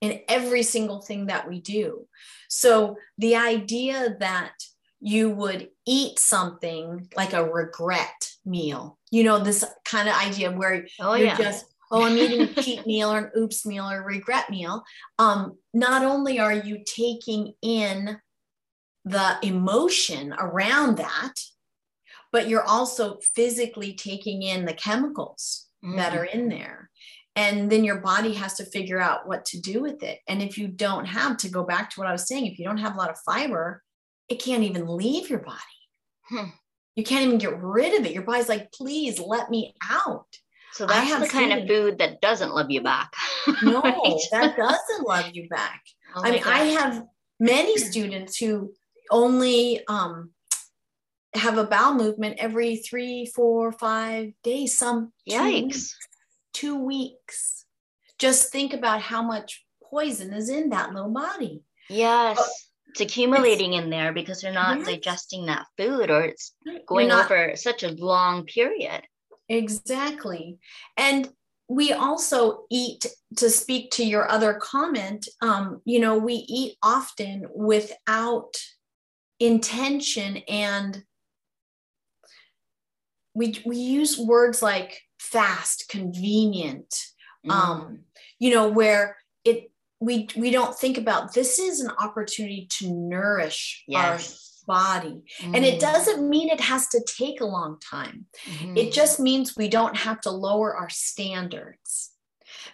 in 0.00 0.20
every 0.28 0.62
single 0.62 1.00
thing 1.00 1.26
that 1.26 1.48
we 1.48 1.60
do. 1.60 2.06
So 2.48 2.96
the 3.18 3.36
idea 3.36 4.16
that 4.20 4.52
you 5.00 5.30
would 5.30 5.68
eat 5.86 6.18
something 6.18 7.08
like 7.16 7.32
a 7.32 7.44
regret 7.44 8.30
meal, 8.44 8.98
you 9.10 9.24
know, 9.24 9.40
this 9.40 9.64
kind 9.84 10.08
of 10.08 10.14
idea 10.14 10.52
where 10.52 10.86
oh, 11.00 11.14
you're 11.14 11.26
yeah. 11.26 11.36
just 11.36 11.66
oh, 11.92 12.04
I'm 12.04 12.16
eating 12.16 12.40
a 12.40 12.62
cheat 12.62 12.86
meal 12.86 13.12
or 13.12 13.18
an 13.18 13.30
oops 13.36 13.66
meal 13.66 13.88
or 13.88 14.00
a 14.00 14.04
regret 14.04 14.48
meal. 14.50 14.82
Um, 15.18 15.58
not 15.74 16.04
only 16.04 16.40
are 16.40 16.52
you 16.52 16.82
taking 16.84 17.52
in 17.60 18.18
the 19.04 19.36
emotion 19.42 20.34
around 20.38 20.96
that, 20.96 21.34
but 22.32 22.48
you're 22.48 22.64
also 22.64 23.18
physically 23.34 23.92
taking 23.92 24.42
in 24.42 24.64
the 24.64 24.74
chemicals 24.74 25.68
mm. 25.84 25.96
that 25.96 26.16
are 26.16 26.24
in 26.24 26.48
there. 26.48 26.90
And 27.36 27.70
then 27.70 27.84
your 27.84 28.00
body 28.00 28.34
has 28.34 28.54
to 28.54 28.64
figure 28.64 29.00
out 29.00 29.26
what 29.26 29.44
to 29.46 29.60
do 29.60 29.80
with 29.80 30.02
it. 30.02 30.18
And 30.28 30.42
if 30.42 30.58
you 30.58 30.68
don't 30.68 31.06
have, 31.06 31.36
to 31.38 31.48
go 31.48 31.62
back 31.62 31.90
to 31.90 32.00
what 32.00 32.08
I 32.08 32.12
was 32.12 32.28
saying, 32.28 32.46
if 32.46 32.58
you 32.58 32.64
don't 32.64 32.78
have 32.78 32.94
a 32.94 32.98
lot 32.98 33.10
of 33.10 33.18
fiber, 33.24 33.82
it 34.28 34.42
can't 34.42 34.64
even 34.64 34.86
leave 34.86 35.30
your 35.30 35.38
body. 35.38 35.58
Hmm. 36.28 36.50
You 36.94 37.04
can't 37.04 37.24
even 37.24 37.38
get 37.38 37.58
rid 37.62 37.98
of 37.98 38.04
it. 38.04 38.12
Your 38.12 38.22
body's 38.22 38.50
like, 38.50 38.70
please 38.72 39.18
let 39.18 39.50
me 39.50 39.74
out. 39.90 40.26
So 40.72 40.86
that's 40.86 41.20
the 41.20 41.28
kind 41.28 41.52
of 41.52 41.68
food 41.68 41.98
that 41.98 42.20
doesn't 42.20 42.54
love 42.54 42.70
you 42.70 42.82
back. 42.82 43.12
no, 43.62 43.80
right? 43.82 44.20
that 44.30 44.56
doesn't 44.56 45.06
love 45.06 45.30
you 45.32 45.48
back. 45.48 45.82
Oh 46.14 46.22
I 46.24 46.30
mean, 46.32 46.42
I 46.44 46.58
have 46.64 47.04
many 47.38 47.76
students 47.90 48.38
who 48.38 48.72
only 49.10 49.86
um, 49.86 50.30
have 51.34 51.58
a 51.58 51.64
bowel 51.64 51.94
movement 51.94 52.36
every 52.38 52.76
three, 52.76 53.26
four, 53.26 53.72
five 53.72 54.32
days. 54.42 54.76
Some 54.76 55.12
yikes, 55.28 55.32
two 55.32 55.44
weeks, 55.44 55.98
two 56.52 56.84
weeks. 56.84 57.64
Just 58.18 58.52
think 58.52 58.72
about 58.72 59.00
how 59.00 59.22
much 59.22 59.64
poison 59.82 60.32
is 60.32 60.48
in 60.48 60.70
that 60.70 60.92
little 60.92 61.10
body. 61.10 61.62
Yes. 61.88 62.38
it's 62.88 63.00
accumulating 63.00 63.74
it's, 63.74 63.84
in 63.84 63.90
there 63.90 64.12
because 64.12 64.42
you're 64.42 64.52
not 64.52 64.78
yes. 64.78 64.86
digesting 64.86 65.46
that 65.46 65.66
food 65.76 66.10
or 66.10 66.22
it's 66.22 66.54
going 66.86 67.08
not, 67.08 67.24
over 67.24 67.56
such 67.56 67.82
a 67.82 67.92
long 67.92 68.44
period. 68.44 69.02
Exactly. 69.48 70.58
And 70.96 71.28
we 71.68 71.92
also 71.92 72.64
eat 72.70 73.06
to 73.36 73.48
speak 73.48 73.90
to 73.92 74.04
your 74.04 74.30
other 74.30 74.54
comment 74.54 75.26
um, 75.40 75.80
you 75.84 75.98
know 75.98 76.18
we 76.18 76.34
eat 76.34 76.76
often 76.82 77.46
without 77.54 78.56
intention 79.40 80.38
and 80.48 81.02
we 83.34 83.60
we 83.64 83.76
use 83.76 84.18
words 84.18 84.62
like 84.62 85.00
fast 85.18 85.86
convenient 85.88 86.94
mm. 87.46 87.50
um, 87.52 88.00
you 88.38 88.50
know 88.50 88.68
where 88.68 89.16
it 89.44 89.70
we 90.00 90.28
we 90.36 90.50
don't 90.50 90.76
think 90.76 90.98
about 90.98 91.34
this 91.34 91.58
is 91.58 91.80
an 91.80 91.90
opportunity 91.98 92.66
to 92.70 92.92
nourish 92.92 93.84
yes 93.86 94.52
body. 94.66 95.22
Mm. 95.40 95.56
And 95.56 95.64
it 95.64 95.76
mm. 95.76 95.80
doesn't 95.80 96.28
mean 96.28 96.48
it 96.48 96.60
has 96.60 96.88
to 96.88 97.04
take 97.04 97.40
a 97.40 97.46
long 97.46 97.78
time. 97.80 98.26
Mm. 98.60 98.76
It 98.76 98.92
just 98.92 99.20
means 99.20 99.56
we 99.56 99.68
don't 99.68 99.96
have 99.96 100.20
to 100.22 100.30
lower 100.30 100.76
our 100.76 100.90
standards, 100.90 102.11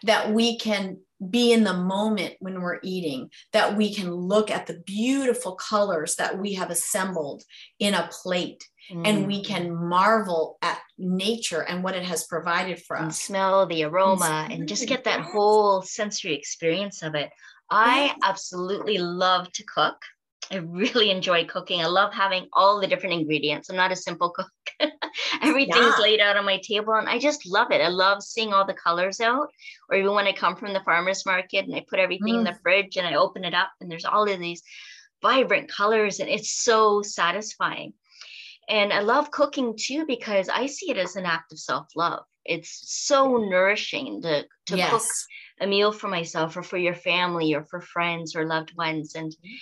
that 0.02 0.32
we 0.32 0.58
can 0.58 0.98
be 1.30 1.52
in 1.52 1.64
the 1.64 1.74
moment 1.74 2.34
when 2.38 2.60
we're 2.60 2.78
eating, 2.82 3.30
that 3.52 3.76
we 3.76 3.92
can 3.92 4.12
look 4.12 4.50
at 4.50 4.66
the 4.66 4.80
beautiful 4.86 5.56
colors 5.56 6.16
that 6.16 6.38
we 6.38 6.54
have 6.54 6.70
assembled 6.70 7.42
in 7.78 7.94
a 7.94 8.08
plate. 8.10 8.66
Mm. 8.90 9.06
And 9.06 9.26
we 9.26 9.44
can 9.44 9.74
marvel 9.74 10.56
at 10.62 10.78
nature 10.96 11.60
and 11.60 11.84
what 11.84 11.94
it 11.94 12.04
has 12.04 12.24
provided 12.24 12.80
for 12.80 12.96
and 12.96 13.08
us. 13.08 13.20
Smell 13.20 13.66
the 13.66 13.84
aroma 13.84 14.46
and, 14.48 14.60
and 14.60 14.68
just 14.68 14.88
get 14.88 15.04
that 15.04 15.20
whole 15.20 15.82
sensory 15.82 16.34
experience 16.34 17.02
of 17.02 17.14
it. 17.14 17.30
I 17.70 18.14
absolutely 18.22 18.96
love 18.96 19.52
to 19.52 19.64
cook. 19.64 19.96
I 20.50 20.56
really 20.56 21.10
enjoy 21.10 21.44
cooking. 21.44 21.82
I 21.82 21.86
love 21.86 22.14
having 22.14 22.48
all 22.54 22.80
the 22.80 22.86
different 22.86 23.20
ingredients. 23.20 23.68
I'm 23.68 23.76
not 23.76 23.92
a 23.92 23.96
simple 23.96 24.30
cook. 24.30 24.50
Everything's 25.42 25.94
yeah. 25.98 26.02
laid 26.02 26.20
out 26.20 26.36
on 26.36 26.44
my 26.44 26.58
table 26.58 26.94
and 26.94 27.08
I 27.08 27.18
just 27.18 27.46
love 27.46 27.70
it. 27.70 27.80
I 27.80 27.88
love 27.88 28.22
seeing 28.22 28.52
all 28.52 28.66
the 28.66 28.74
colors 28.74 29.20
out. 29.20 29.48
Or 29.88 29.96
even 29.96 30.12
when 30.12 30.26
I 30.26 30.32
come 30.32 30.56
from 30.56 30.72
the 30.72 30.82
farmer's 30.84 31.26
market 31.26 31.66
and 31.66 31.74
I 31.74 31.84
put 31.88 31.98
everything 31.98 32.34
mm. 32.34 32.38
in 32.38 32.44
the 32.44 32.58
fridge 32.62 32.96
and 32.96 33.06
I 33.06 33.14
open 33.14 33.44
it 33.44 33.54
up 33.54 33.70
and 33.80 33.90
there's 33.90 34.04
all 34.04 34.28
of 34.28 34.38
these 34.38 34.62
vibrant 35.22 35.68
colors 35.68 36.20
and 36.20 36.28
it's 36.28 36.50
so 36.50 37.02
satisfying. 37.02 37.92
And 38.68 38.92
I 38.92 39.00
love 39.00 39.30
cooking 39.30 39.74
too 39.78 40.04
because 40.06 40.48
I 40.48 40.66
see 40.66 40.90
it 40.90 40.98
as 40.98 41.16
an 41.16 41.24
act 41.24 41.52
of 41.52 41.58
self-love. 41.58 42.24
It's 42.44 42.82
so 42.86 43.36
nourishing 43.36 44.22
to, 44.22 44.44
to 44.66 44.76
yes. 44.76 44.90
cook 44.90 45.02
a 45.60 45.66
meal 45.66 45.92
for 45.92 46.08
myself 46.08 46.56
or 46.56 46.62
for 46.62 46.78
your 46.78 46.94
family 46.94 47.54
or 47.54 47.64
for 47.64 47.80
friends 47.80 48.36
or 48.36 48.46
loved 48.46 48.76
ones. 48.76 49.14
And 49.14 49.32
mm 49.32 49.58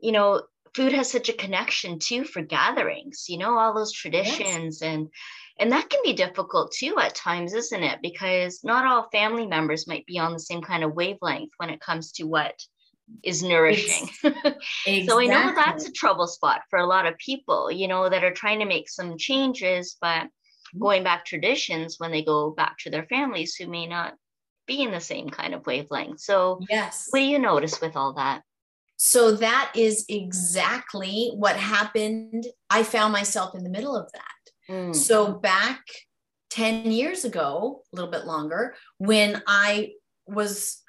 you 0.00 0.12
know 0.12 0.42
food 0.74 0.92
has 0.92 1.10
such 1.10 1.28
a 1.28 1.34
connection 1.34 1.98
too 1.98 2.24
for 2.24 2.42
gatherings 2.42 3.26
you 3.28 3.38
know 3.38 3.56
all 3.58 3.74
those 3.74 3.92
traditions 3.92 4.80
yes. 4.80 4.82
and 4.82 5.08
and 5.58 5.72
that 5.72 5.90
can 5.90 6.00
be 6.02 6.12
difficult 6.12 6.72
too 6.72 6.96
at 6.98 7.14
times 7.14 7.52
isn't 7.54 7.82
it 7.82 7.98
because 8.02 8.60
not 8.64 8.86
all 8.86 9.08
family 9.10 9.46
members 9.46 9.86
might 9.86 10.06
be 10.06 10.18
on 10.18 10.32
the 10.32 10.40
same 10.40 10.62
kind 10.62 10.84
of 10.84 10.94
wavelength 10.94 11.52
when 11.58 11.70
it 11.70 11.80
comes 11.80 12.12
to 12.12 12.24
what 12.24 12.54
is 13.24 13.42
nourishing 13.42 14.08
exactly. 14.22 15.06
so 15.08 15.20
i 15.20 15.26
know 15.26 15.52
that's 15.54 15.88
a 15.88 15.92
trouble 15.92 16.28
spot 16.28 16.60
for 16.70 16.78
a 16.78 16.86
lot 16.86 17.06
of 17.06 17.18
people 17.18 17.70
you 17.70 17.88
know 17.88 18.08
that 18.08 18.22
are 18.22 18.32
trying 18.32 18.60
to 18.60 18.64
make 18.64 18.88
some 18.88 19.18
changes 19.18 19.96
but 20.00 20.22
mm-hmm. 20.22 20.78
going 20.78 21.02
back 21.02 21.24
traditions 21.24 21.96
when 21.98 22.12
they 22.12 22.22
go 22.22 22.50
back 22.50 22.78
to 22.78 22.90
their 22.90 23.04
families 23.06 23.56
who 23.56 23.66
may 23.66 23.86
not 23.86 24.14
be 24.68 24.82
in 24.82 24.92
the 24.92 25.00
same 25.00 25.28
kind 25.28 25.54
of 25.54 25.66
wavelength 25.66 26.20
so 26.20 26.60
yes 26.70 27.08
what 27.10 27.18
do 27.18 27.24
you 27.24 27.40
notice 27.40 27.80
with 27.80 27.96
all 27.96 28.12
that 28.12 28.42
so 29.02 29.32
that 29.36 29.72
is 29.74 30.04
exactly 30.10 31.32
what 31.34 31.56
happened. 31.56 32.46
I 32.68 32.82
found 32.82 33.14
myself 33.14 33.54
in 33.54 33.64
the 33.64 33.70
middle 33.70 33.96
of 33.96 34.12
that. 34.12 34.74
Mm. 34.74 34.94
So 34.94 35.32
back 35.32 35.80
10 36.50 36.92
years 36.92 37.24
ago, 37.24 37.80
a 37.90 37.96
little 37.96 38.10
bit 38.10 38.26
longer, 38.26 38.74
when 38.98 39.42
I 39.46 39.92
was 40.26 40.82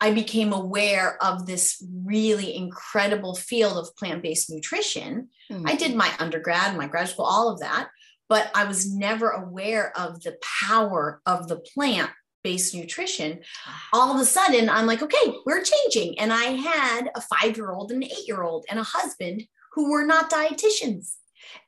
I 0.00 0.10
became 0.10 0.54
aware 0.54 1.22
of 1.22 1.44
this 1.44 1.86
really 2.02 2.56
incredible 2.56 3.34
field 3.34 3.76
of 3.76 3.94
plant-based 3.96 4.48
nutrition. 4.48 5.28
Mm. 5.52 5.68
I 5.68 5.76
did 5.76 5.94
my 5.94 6.10
undergrad, 6.18 6.78
my 6.78 6.86
grad 6.86 7.10
school, 7.10 7.26
all 7.26 7.50
of 7.50 7.60
that, 7.60 7.90
but 8.30 8.50
I 8.54 8.64
was 8.64 8.90
never 8.90 9.28
aware 9.28 9.92
of 9.98 10.22
the 10.22 10.38
power 10.40 11.20
of 11.26 11.48
the 11.48 11.56
plant 11.56 12.08
based 12.42 12.74
nutrition, 12.74 13.40
ah. 13.66 13.88
all 13.92 14.14
of 14.14 14.20
a 14.20 14.24
sudden 14.24 14.68
I'm 14.68 14.86
like, 14.86 15.02
okay, 15.02 15.34
we're 15.46 15.62
changing. 15.62 16.18
And 16.18 16.32
I 16.32 16.44
had 16.44 17.10
a 17.14 17.20
five 17.20 17.56
year 17.56 17.72
old 17.72 17.92
and 17.92 18.02
an 18.02 18.10
eight 18.10 18.26
year 18.26 18.42
old 18.42 18.64
and 18.70 18.78
a 18.78 18.84
husband 18.84 19.42
who 19.74 19.90
were 19.90 20.04
not 20.04 20.30
dietitians. 20.30 21.14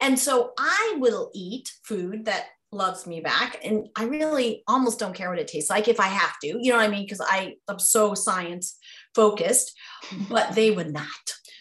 And 0.00 0.19
so 0.19 0.52
I 0.59 0.97
will 0.99 1.31
eat 1.35 1.73
food 1.85 2.26
that 2.26 2.47
loves 2.73 3.07
me 3.07 3.21
back. 3.21 3.59
And 3.62 3.88
I 3.97 4.05
really 4.05 4.62
almost 4.67 4.99
don't 4.99 5.14
care 5.14 5.29
what 5.29 5.38
it 5.38 5.47
tastes 5.47 5.71
like 5.71 5.88
if 5.88 6.00
I 6.00 6.07
have 6.07 6.38
to, 6.41 6.49
you 6.49 6.71
know 6.71 6.79
what 6.79 6.88
I 6.88 6.88
mean? 6.88 7.05
Because 7.05 7.21
I 7.21 7.57
am 7.69 7.79
so 7.79 8.14
science 8.14 8.76
focused, 9.14 9.79
but 10.29 10.55
they 10.55 10.71
would 10.71 10.93
not. 10.93 11.07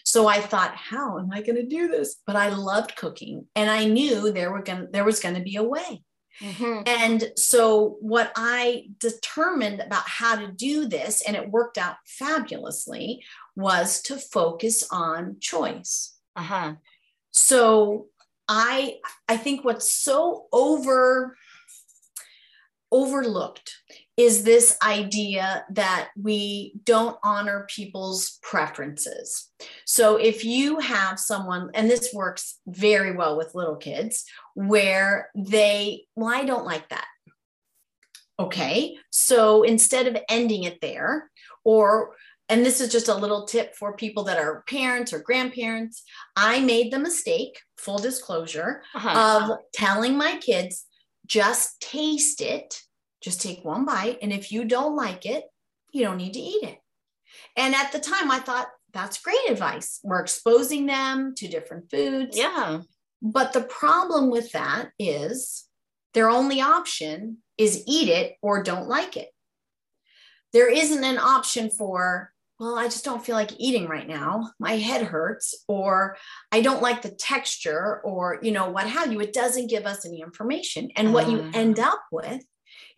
So 0.04 0.26
I 0.26 0.40
thought, 0.40 0.74
how 0.74 1.18
am 1.18 1.30
I 1.32 1.42
going 1.42 1.56
to 1.56 1.66
do 1.66 1.88
this? 1.88 2.16
But 2.26 2.36
I 2.36 2.48
loved 2.50 2.96
cooking 2.96 3.46
and 3.54 3.70
I 3.70 3.84
knew 3.84 4.32
there 4.32 4.52
were 4.52 4.62
going 4.62 4.88
there 4.92 5.04
was 5.04 5.20
going 5.20 5.36
to 5.36 5.42
be 5.42 5.56
a 5.56 5.62
way. 5.62 6.02
Mm-hmm. 6.42 6.82
And 6.86 7.32
so, 7.36 7.96
what 8.00 8.32
I 8.34 8.88
determined 8.98 9.80
about 9.80 10.08
how 10.08 10.36
to 10.36 10.50
do 10.50 10.88
this, 10.88 11.22
and 11.22 11.36
it 11.36 11.50
worked 11.50 11.78
out 11.78 11.96
fabulously, 12.04 13.22
was 13.54 14.02
to 14.02 14.16
focus 14.16 14.84
on 14.90 15.36
choice. 15.40 16.16
Uh-huh. 16.34 16.74
So, 17.30 18.08
I 18.48 18.96
I 19.28 19.36
think 19.36 19.64
what's 19.64 19.92
so 19.92 20.46
over 20.52 21.36
overlooked 22.90 23.78
is 24.16 24.44
this 24.44 24.76
idea 24.82 25.64
that 25.70 26.10
we 26.20 26.74
don't 26.84 27.16
honor 27.24 27.66
people's 27.74 28.38
preferences. 28.42 29.50
So 29.86 30.16
if 30.16 30.44
you 30.44 30.78
have 30.80 31.18
someone, 31.18 31.70
and 31.74 31.88
this 31.90 32.12
works 32.12 32.58
very 32.66 33.12
well 33.12 33.38
with 33.38 33.54
little 33.54 33.76
kids, 33.76 34.24
where 34.54 35.30
they, 35.34 36.04
well, 36.14 36.34
I 36.34 36.44
don't 36.44 36.66
like 36.66 36.88
that. 36.90 37.06
Okay. 38.38 38.96
So 39.10 39.62
instead 39.62 40.06
of 40.06 40.16
ending 40.28 40.64
it 40.64 40.80
there, 40.80 41.30
or 41.64 42.14
and 42.48 42.66
this 42.66 42.82
is 42.82 42.92
just 42.92 43.08
a 43.08 43.14
little 43.14 43.46
tip 43.46 43.74
for 43.74 43.96
people 43.96 44.24
that 44.24 44.36
are 44.36 44.62
parents 44.68 45.12
or 45.14 45.20
grandparents. 45.20 46.02
I 46.36 46.60
made 46.60 46.92
the 46.92 46.98
mistake, 46.98 47.58
full 47.78 47.96
disclosure, 47.96 48.82
uh-huh. 48.94 49.50
of 49.52 49.58
telling 49.72 50.18
my 50.18 50.36
kids, 50.36 50.84
just 51.24 51.80
taste 51.80 52.42
it, 52.42 52.78
just 53.22 53.40
take 53.40 53.64
one 53.64 53.84
bite. 53.84 54.18
And 54.22 54.32
if 54.32 54.52
you 54.52 54.64
don't 54.64 54.96
like 54.96 55.26
it, 55.26 55.44
you 55.92 56.04
don't 56.04 56.16
need 56.16 56.34
to 56.34 56.40
eat 56.40 56.62
it. 56.62 56.78
And 57.56 57.74
at 57.74 57.92
the 57.92 57.98
time, 57.98 58.30
I 58.30 58.38
thought 58.38 58.68
that's 58.92 59.22
great 59.22 59.48
advice. 59.48 60.00
We're 60.02 60.20
exposing 60.20 60.86
them 60.86 61.34
to 61.36 61.48
different 61.48 61.90
foods. 61.90 62.36
Yeah. 62.36 62.82
But 63.22 63.52
the 63.52 63.62
problem 63.62 64.30
with 64.30 64.52
that 64.52 64.90
is 64.98 65.64
their 66.14 66.28
only 66.28 66.60
option 66.60 67.38
is 67.56 67.84
eat 67.86 68.08
it 68.08 68.36
or 68.42 68.62
don't 68.62 68.88
like 68.88 69.16
it. 69.16 69.28
There 70.52 70.70
isn't 70.70 71.04
an 71.04 71.18
option 71.18 71.70
for 71.70 72.32
well, 72.62 72.78
I 72.78 72.84
just 72.84 73.04
don't 73.04 73.24
feel 73.24 73.34
like 73.34 73.50
eating 73.58 73.88
right 73.88 74.06
now. 74.06 74.52
My 74.60 74.76
head 74.76 75.04
hurts, 75.04 75.64
or 75.66 76.16
I 76.52 76.60
don't 76.60 76.80
like 76.80 77.02
the 77.02 77.10
texture, 77.10 78.00
or, 78.04 78.38
you 78.40 78.52
know, 78.52 78.70
what 78.70 78.86
have 78.86 79.12
you. 79.12 79.18
It 79.18 79.32
doesn't 79.32 79.68
give 79.68 79.84
us 79.84 80.06
any 80.06 80.20
information. 80.20 80.90
And 80.94 81.12
what 81.12 81.28
you 81.28 81.50
end 81.54 81.80
ah. 81.80 81.94
up 81.94 82.04
with 82.12 82.44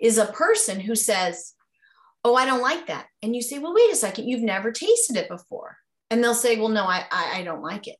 is 0.00 0.18
a 0.18 0.26
person 0.26 0.80
who 0.80 0.94
says, 0.94 1.54
Oh, 2.26 2.34
I 2.34 2.46
don't 2.46 2.62
like 2.62 2.86
that. 2.86 3.06
And 3.22 3.34
you 3.36 3.42
say, 3.42 3.58
Well, 3.58 3.74
wait 3.74 3.92
a 3.92 3.96
second, 3.96 4.28
you've 4.28 4.42
never 4.42 4.72
tasted 4.72 5.16
it 5.16 5.28
before. 5.28 5.78
And 6.10 6.22
they'll 6.22 6.34
say, 6.34 6.58
Well, 6.58 6.68
no, 6.68 6.84
I, 6.84 7.04
I, 7.10 7.40
I 7.40 7.42
don't 7.42 7.62
like 7.62 7.88
it. 7.88 7.98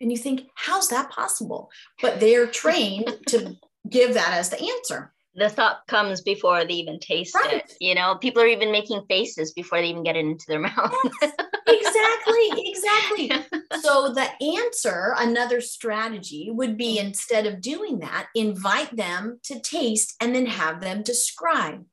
And 0.00 0.10
you 0.10 0.18
think, 0.18 0.48
How's 0.54 0.88
that 0.88 1.10
possible? 1.10 1.70
But 2.02 2.20
they're 2.20 2.46
trained 2.46 3.18
to 3.28 3.56
give 3.88 4.14
that 4.14 4.32
as 4.32 4.50
the 4.50 4.60
answer 4.60 5.13
the 5.34 5.48
thought 5.48 5.86
comes 5.88 6.20
before 6.20 6.64
they 6.64 6.74
even 6.74 6.98
taste 6.98 7.34
right. 7.34 7.54
it. 7.54 7.76
You 7.80 7.94
know, 7.94 8.16
people 8.16 8.42
are 8.42 8.46
even 8.46 8.70
making 8.70 9.02
faces 9.08 9.52
before 9.52 9.80
they 9.80 9.88
even 9.88 10.04
get 10.04 10.16
it 10.16 10.24
into 10.24 10.44
their 10.46 10.60
mouth. 10.60 10.94
Yes, 11.20 11.32
exactly, 11.66 12.70
exactly. 12.70 13.30
so 13.80 14.12
the 14.12 14.28
answer, 14.58 15.14
another 15.18 15.60
strategy 15.60 16.50
would 16.50 16.76
be 16.76 16.98
instead 16.98 17.46
of 17.46 17.60
doing 17.60 18.00
that, 18.00 18.28
invite 18.34 18.94
them 18.96 19.40
to 19.44 19.60
taste 19.60 20.14
and 20.20 20.34
then 20.34 20.46
have 20.46 20.80
them 20.80 21.02
describe. 21.02 21.84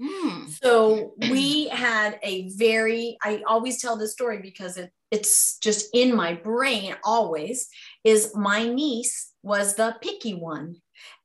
Mm. 0.00 0.50
So 0.62 1.14
we 1.30 1.68
had 1.68 2.18
a 2.22 2.48
very, 2.50 3.16
I 3.22 3.42
always 3.46 3.80
tell 3.80 3.96
this 3.96 4.12
story 4.12 4.40
because 4.42 4.76
it, 4.76 4.90
it's 5.10 5.58
just 5.58 5.88
in 5.94 6.14
my 6.14 6.34
brain 6.34 6.96
always, 7.04 7.68
is 8.04 8.34
my 8.34 8.68
niece 8.68 9.32
was 9.42 9.76
the 9.76 9.96
picky 10.02 10.34
one 10.34 10.76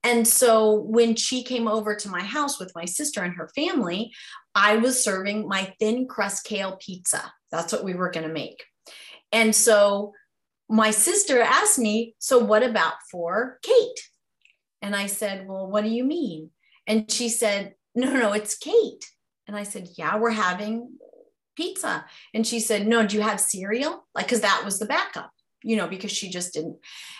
and 0.03 0.27
so 0.27 0.73
when 0.73 1.15
she 1.15 1.43
came 1.43 1.67
over 1.67 1.95
to 1.95 2.09
my 2.09 2.21
house 2.21 2.59
with 2.59 2.71
my 2.75 2.85
sister 2.85 3.21
and 3.21 3.35
her 3.35 3.49
family, 3.55 4.11
I 4.55 4.77
was 4.77 5.03
serving 5.03 5.47
my 5.47 5.73
thin 5.79 6.07
crust 6.07 6.43
kale 6.43 6.77
pizza. 6.79 7.31
That's 7.51 7.71
what 7.71 7.83
we 7.83 7.93
were 7.93 8.09
going 8.09 8.27
to 8.27 8.33
make. 8.33 8.63
And 9.31 9.55
so 9.55 10.13
my 10.69 10.91
sister 10.91 11.41
asked 11.41 11.77
me, 11.77 12.15
So 12.17 12.39
what 12.39 12.63
about 12.63 12.93
for 13.11 13.59
Kate? 13.61 13.99
And 14.81 14.95
I 14.95 15.05
said, 15.05 15.47
Well, 15.47 15.69
what 15.69 15.83
do 15.83 15.89
you 15.89 16.03
mean? 16.03 16.49
And 16.87 17.09
she 17.11 17.29
said, 17.29 17.75
No, 17.93 18.11
no, 18.11 18.33
it's 18.33 18.57
Kate. 18.57 19.05
And 19.47 19.55
I 19.55 19.63
said, 19.63 19.87
Yeah, 19.97 20.17
we're 20.17 20.31
having 20.31 20.97
pizza. 21.55 22.05
And 22.33 22.47
she 22.47 22.59
said, 22.59 22.87
No, 22.87 23.05
do 23.05 23.17
you 23.17 23.21
have 23.21 23.39
cereal? 23.39 24.07
Like, 24.15 24.25
because 24.25 24.41
that 24.41 24.63
was 24.65 24.79
the 24.79 24.87
backup, 24.87 25.31
you 25.61 25.75
know, 25.75 25.87
because 25.87 26.11
she 26.11 26.31
just 26.31 26.53
didn't. 26.53 26.77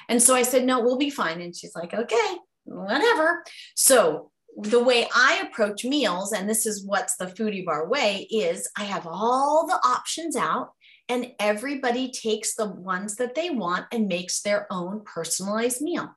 And 0.10 0.22
so 0.22 0.34
I 0.34 0.42
said, 0.42 0.66
No, 0.66 0.82
we'll 0.82 0.98
be 0.98 1.12
fine. 1.12 1.42
And 1.42 1.56
she's 1.56 1.76
like, 1.76 1.94
Okay 1.94 2.38
whatever. 2.66 3.44
So 3.76 4.32
the 4.58 4.84
way 4.84 5.08
I 5.16 5.44
approach 5.46 5.86
meals, 5.86 6.34
and 6.34 6.50
this 6.50 6.66
is 6.66 6.86
what's 6.86 7.16
the 7.16 7.26
foodie 7.26 7.66
bar 7.66 7.88
way, 7.88 8.28
is 8.30 8.70
I 8.78 8.84
have 8.84 9.08
all 9.08 9.66
the 9.68 9.80
options 9.88 10.36
out 10.36 10.72
and 11.08 11.32
everybody 11.40 12.12
takes 12.12 12.56
the 12.56 12.68
ones 12.68 13.16
that 13.16 13.36
they 13.36 13.50
want 13.50 13.86
and 13.92 14.08
makes 14.08 14.42
their 14.42 14.68
own 14.72 15.04
personalized 15.04 15.82
meal. 15.82 16.10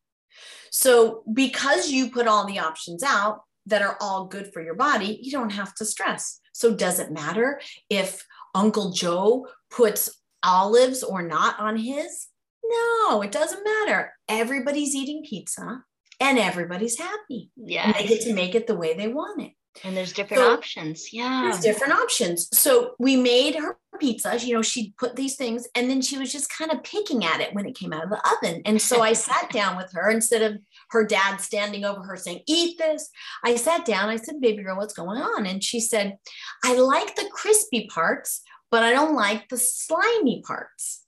So 0.71 1.23
because 1.33 1.91
you 1.91 2.11
put 2.11 2.27
all 2.27 2.47
the 2.47 2.59
options 2.59 3.03
out 3.03 3.43
that 3.67 3.83
are 3.83 3.97
all 4.01 4.27
good 4.27 4.53
for 4.53 4.63
your 4.63 4.75
body, 4.75 5.19
you 5.23 5.31
don't 5.31 5.51
have 5.51 5.75
to 5.77 5.85
stress. 5.85 6.41
So 6.53 6.75
does 6.75 6.99
it 6.99 7.13
matter 7.13 7.61
if 7.89 8.25
Uncle 8.55 8.91
Joe 8.91 9.49
puts 9.71 10.11
olives 10.43 11.03
or 11.03 11.23
not 11.23 11.59
on 11.59 11.77
his? 11.77 12.27
No, 12.65 13.23
it 13.23 13.33
doesn't 13.33 13.65
matter. 13.65 14.13
Everybody's 14.29 14.95
eating 14.95 15.25
pizza 15.29 15.85
and 16.21 16.39
everybody's 16.39 16.99
happy. 16.99 17.51
Yeah. 17.57 17.93
They 17.93 18.07
get 18.07 18.23
to 18.23 18.35
make 18.35 18.55
it 18.55 18.67
the 18.67 18.77
way 18.77 18.95
they 18.95 19.09
want 19.09 19.43
it. 19.43 19.53
And 19.83 19.97
there's 19.97 20.13
different 20.13 20.43
so, 20.43 20.53
options. 20.53 21.13
Yeah. 21.13 21.43
There's 21.45 21.61
different 21.61 21.95
options. 21.95 22.49
So 22.57 22.95
we 22.99 23.17
made 23.17 23.57
her 23.57 23.77
pizza. 23.99 24.39
You 24.39 24.55
know, 24.55 24.63
she 24.63 24.95
put 24.99 25.17
these 25.17 25.37
things 25.37 25.67
and 25.75 25.91
then 25.91 26.01
she 26.01 26.17
was 26.17 26.31
just 26.31 26.53
kind 26.57 26.71
of 26.71 26.85
picking 26.85 27.25
at 27.25 27.41
it 27.41 27.53
when 27.55 27.67
it 27.67 27.75
came 27.75 27.93
out 27.93 28.05
of 28.05 28.11
the 28.11 28.23
oven. 28.37 28.63
And 28.67 28.81
so 28.81 29.03
I 29.03 29.15
sat 29.15 29.51
down 29.53 29.77
with 29.77 29.91
her 29.93 30.11
instead 30.11 30.43
of 30.43 30.61
her 30.91 31.05
dad 31.05 31.39
standing 31.39 31.85
over 31.85 32.03
her 32.03 32.17
saying, 32.17 32.43
Eat 32.47 32.79
this. 32.79 33.11
I 33.45 33.57
sat 33.57 33.85
down. 33.85 34.09
I 34.09 34.17
said, 34.17 34.41
Baby 34.41 34.63
girl, 34.63 34.77
what's 34.77 34.95
going 34.95 35.21
on? 35.21 35.47
And 35.47 35.63
she 35.63 35.81
said, 35.81 36.19
I 36.65 36.77
like 36.77 37.17
the 37.17 37.29
crispy 37.33 37.89
parts, 37.93 38.43
but 38.71 38.85
I 38.85 38.93
don't 38.93 39.17
like 39.17 39.49
the 39.49 39.59
slimy 39.59 40.43
parts. 40.47 41.03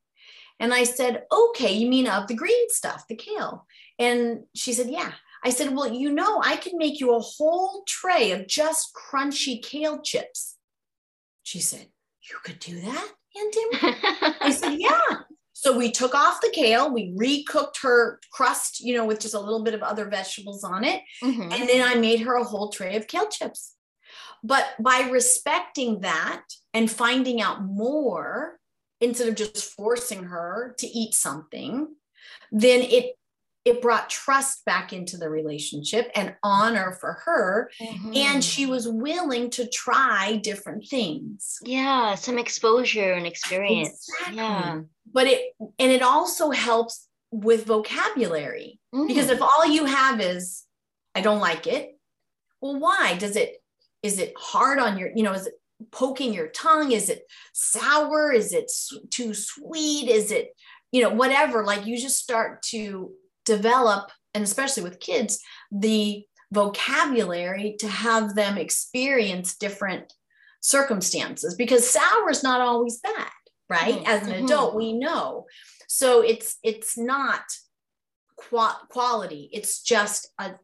And 0.59 0.75
I 0.75 0.85
said, 0.85 1.23
Okay, 1.33 1.73
you 1.73 1.88
mean 1.88 2.09
of 2.09 2.27
the 2.27 2.35
green 2.35 2.69
stuff, 2.71 3.05
the 3.09 3.14
kale? 3.14 3.66
And 3.98 4.44
she 4.54 4.72
said, 4.72 4.90
Yeah. 4.90 5.12
I 5.44 5.50
said, 5.50 5.74
Well, 5.74 5.92
you 5.92 6.12
know, 6.12 6.40
I 6.42 6.56
can 6.56 6.76
make 6.76 7.00
you 7.00 7.14
a 7.14 7.20
whole 7.20 7.82
tray 7.87 8.32
of 8.32 8.46
just 8.46 8.94
crunchy 8.94 9.62
kale 9.62 10.00
chips. 10.00 10.56
She 11.42 11.61
said, 11.61 11.88
You 12.28 12.37
could 12.44 12.59
do 12.59 12.80
that, 12.80 13.09
Aunt 13.37 13.54
Tim? 13.54 13.94
I 14.40 14.50
said, 14.50 14.74
Yeah. 14.78 15.20
So 15.52 15.76
we 15.76 15.90
took 15.90 16.14
off 16.14 16.42
the 16.42 16.50
kale, 16.50 16.92
we 16.92 17.14
recooked 17.16 17.80
her 17.80 18.20
crust, 18.30 18.80
you 18.80 18.94
know, 18.94 19.06
with 19.06 19.20
just 19.20 19.35
a 19.35 19.40
little 19.40 19.64
bit 19.64 19.72
of 19.72 19.82
other 19.82 20.04
vegetables 20.04 20.62
on 20.62 20.85
it. 20.85 21.00
Mm-hmm. 21.24 21.50
And 21.50 21.68
then 21.68 21.88
I 21.88 21.94
made 21.94 22.20
her 22.20 22.35
a 22.37 22.44
whole 22.44 22.68
tray 22.68 22.94
of 22.96 23.06
kale 23.06 23.28
chips. 23.28 23.74
But 24.44 24.66
by 24.78 25.09
respecting 25.11 26.00
that 26.02 26.44
and 26.74 26.90
finding 26.90 27.40
out 27.40 27.64
more 27.64 28.59
instead 29.00 29.28
of 29.28 29.35
just 29.35 29.72
forcing 29.72 30.24
her 30.24 30.74
to 30.78 30.87
eat 30.87 31.14
something, 31.14 31.88
then 32.52 32.82
it 32.82 33.15
it 33.66 33.83
brought 33.83 34.09
trust 34.09 34.64
back 34.64 34.92
into 34.92 35.18
the 35.18 35.29
relationship 35.29 36.11
and 36.14 36.35
honor 36.42 36.96
for 37.00 37.18
her. 37.24 37.70
Mm-hmm. 37.81 38.12
and 38.14 38.44
she 38.44 38.64
was 38.64 38.88
willing 38.88 39.50
to 39.50 39.68
try 39.68 40.40
different 40.42 40.88
things. 40.88 41.59
Yeah 41.62 42.14
some 42.14 42.38
exposure 42.38 43.12
and 43.12 43.26
experience. 43.26 44.09
Exactly. 44.09 44.37
yeah. 44.37 44.81
But 45.12 45.26
it 45.26 45.42
and 45.79 45.92
it 45.92 46.02
also 46.02 46.50
helps 46.50 47.09
with 47.31 47.66
vocabulary. 47.66 48.81
Mm. 48.94 49.09
because 49.09 49.29
if 49.29 49.42
all 49.42 49.66
you 49.66 49.85
have 49.85 50.20
is 50.20 50.62
i 51.14 51.20
don't 51.20 51.40
like 51.40 51.66
it 51.66 51.96
well 52.61 52.79
why? 52.79 53.16
Does 53.18 53.37
it 53.37 53.62
is 54.02 54.18
it 54.18 54.35
hard 54.37 54.79
on 54.79 54.98
your 54.98 55.11
you 55.14 55.22
know 55.22 55.33
is 55.33 55.46
it 55.46 55.55
poking 55.90 56.33
your 56.33 56.48
tongue? 56.48 56.92
Is 56.92 57.09
it 57.09 57.22
sour? 57.52 58.33
Is 58.33 58.52
it 58.52 58.70
too 59.11 59.35
sweet? 59.35 60.09
Is 60.09 60.31
it 60.31 60.55
you 60.92 61.02
know 61.02 61.11
whatever 61.11 61.64
like 61.64 61.87
you 61.87 61.98
just 61.98 62.18
start 62.18 62.62
to 62.62 63.12
develop, 63.46 64.11
and 64.35 64.44
especially 64.44 64.82
with 64.82 65.00
kids, 65.00 65.40
the 65.72 66.24
vocabulary 66.52 67.76
to 67.80 67.88
have 67.88 68.35
them 68.35 68.59
experience 68.59 69.56
different 69.56 70.12
circumstances 70.61 71.54
because 71.54 71.88
sour 71.88 72.30
is 72.30 72.42
not 72.42 72.61
always 72.61 72.98
bad, 73.00 73.30
right? 73.68 73.96
Mm-hmm. 73.96 74.06
As 74.06 74.26
an 74.26 74.35
mm-hmm. 74.35 74.44
adult, 74.44 74.74
we 74.74 74.92
know. 74.92 75.46
So 75.88 76.20
it's 76.22 76.59
it's 76.62 76.98
not 76.98 77.42
qua- 78.37 78.78
quality. 78.88 79.48
It's 79.52 79.82
just 79.82 80.30
a 80.38 80.54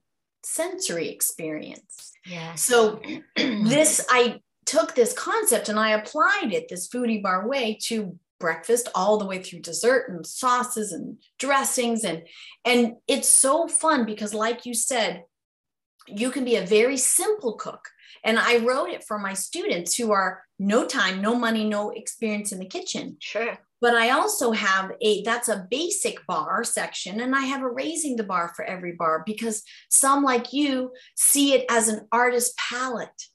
sensory 0.45 1.09
experience. 1.09 2.13
Yeah. 2.27 2.55
So 2.55 3.01
this 3.37 4.05
I 4.11 4.41
took 4.65 4.95
this 4.95 5.13
concept 5.13 5.69
and 5.69 5.79
I 5.79 5.91
applied 5.91 6.53
it 6.53 6.69
this 6.69 6.89
foodie 6.89 7.23
bar 7.23 7.49
way 7.49 7.79
to 7.85 8.19
breakfast 8.43 8.89
all 8.95 9.17
the 9.17 9.25
way 9.25 9.41
through 9.41 9.61
dessert 9.61 10.09
and 10.09 10.27
sauces 10.27 10.93
and 10.93 11.17
dressings 11.39 12.05
and 12.05 12.25
and 12.65 12.97
it's 13.07 13.29
so 13.29 13.69
fun 13.69 14.05
because 14.05 14.35
like 14.35 14.67
you 14.67 14.75
said 14.75 15.23
you 16.09 16.31
can 16.31 16.45
be 16.45 16.57
a 16.57 16.67
very 16.67 16.97
simple 16.97 17.55
cook 17.55 17.89
and 18.25 18.39
I 18.39 18.59
wrote 18.59 18.91
it 18.91 19.05
for 19.05 19.19
my 19.19 19.35
students 19.35 19.97
who 19.97 20.13
are 20.13 20.43
no 20.59 20.87
time, 20.87 21.21
no 21.21 21.35
money, 21.35 21.65
no 21.65 21.91
experience 21.91 22.53
in 22.53 22.59
the 22.59 22.67
kitchen. 22.67 23.17
Sure. 23.21 23.59
But 23.81 23.95
I 23.95 24.11
also 24.11 24.53
have 24.53 24.93
a 25.01 25.23
that's 25.25 25.49
a 25.49 25.67
basic 25.69 26.25
bar 26.27 26.63
section, 26.63 27.21
and 27.21 27.35
I 27.35 27.41
have 27.41 27.63
a 27.63 27.69
raising 27.69 28.15
the 28.15 28.23
bar 28.23 28.53
for 28.55 28.65
every 28.65 28.93
bar 28.93 29.25
because 29.27 29.65
some 29.91 30.23
like 30.23 30.53
you 30.53 30.93
see 31.17 31.55
it 31.55 31.67
as 31.69 31.89
an 31.89 32.07
artist 32.13 32.57
palette 32.57 33.27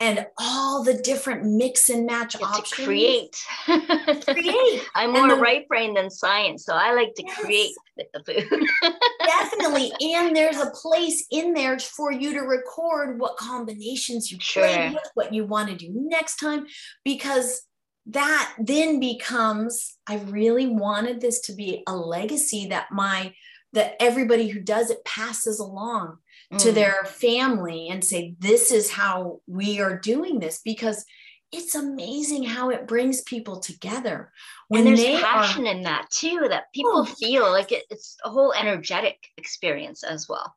and 0.00 0.26
all 0.38 0.82
the 0.82 0.94
different 0.94 1.44
mix 1.44 1.90
and 1.90 2.06
match 2.06 2.32
Get 2.32 2.42
options. 2.42 2.70
to 2.70 2.84
create. 2.84 3.36
Create. 3.66 4.82
I'm 4.94 5.12
more 5.12 5.28
the- 5.28 5.36
right 5.36 5.68
brain 5.68 5.94
than 5.94 6.10
science, 6.10 6.64
so 6.64 6.74
I 6.74 6.94
like 6.94 7.14
to 7.16 7.22
Yes. 7.24 7.38
create 7.38 7.74
the 8.14 8.24
food. 8.24 8.66
Definitely. 9.26 9.92
And 10.00 10.34
there's 10.34 10.58
a 10.58 10.70
place 10.70 11.26
in 11.30 11.52
there 11.52 11.78
for 11.78 12.10
you 12.12 12.32
to 12.32 12.40
record 12.40 13.20
what 13.20 13.36
combinations 13.36 14.30
you 14.32 14.38
play 14.38 14.90
with, 14.90 15.10
what 15.14 15.34
you 15.34 15.44
want 15.44 15.68
to 15.68 15.76
do 15.76 15.90
next 15.92 16.36
time, 16.36 16.66
because 17.04 17.62
that 18.06 18.54
then 18.58 18.98
becomes 18.98 19.98
I 20.08 20.16
really 20.16 20.66
wanted 20.66 21.20
this 21.20 21.40
to 21.42 21.52
be 21.54 21.82
a 21.86 21.94
legacy 21.94 22.68
that 22.68 22.86
my 22.90 23.34
that 23.74 23.94
everybody 24.00 24.48
who 24.48 24.60
does 24.60 24.90
it 24.90 25.04
passes 25.04 25.60
along 25.60 26.16
to 26.58 26.70
Mm. 26.70 26.74
their 26.74 27.04
family 27.04 27.88
and 27.90 28.04
say, 28.04 28.34
This 28.40 28.70
is 28.72 28.90
how 28.90 29.40
we 29.46 29.80
are 29.80 29.98
doing 29.98 30.40
this 30.40 30.60
because 30.64 31.04
it's 31.52 31.74
amazing 31.74 32.44
how 32.44 32.70
it 32.70 32.86
brings 32.86 33.22
people 33.22 33.60
together. 33.60 34.32
and 34.72 34.86
there's 34.86 35.00
they 35.00 35.16
are- 35.16 35.20
passion 35.20 35.66
in 35.66 35.82
that 35.82 36.08
too 36.10 36.46
that 36.48 36.72
people 36.72 37.00
Oh. 37.00 37.04
feel 37.04 37.50
like 37.50 37.72
it, 37.72 37.84
it's 37.90 38.16
a 38.24 38.30
whole 38.30 38.52
energetic 38.52 39.18
experience 39.36 40.02
as 40.04 40.28
well 40.28 40.54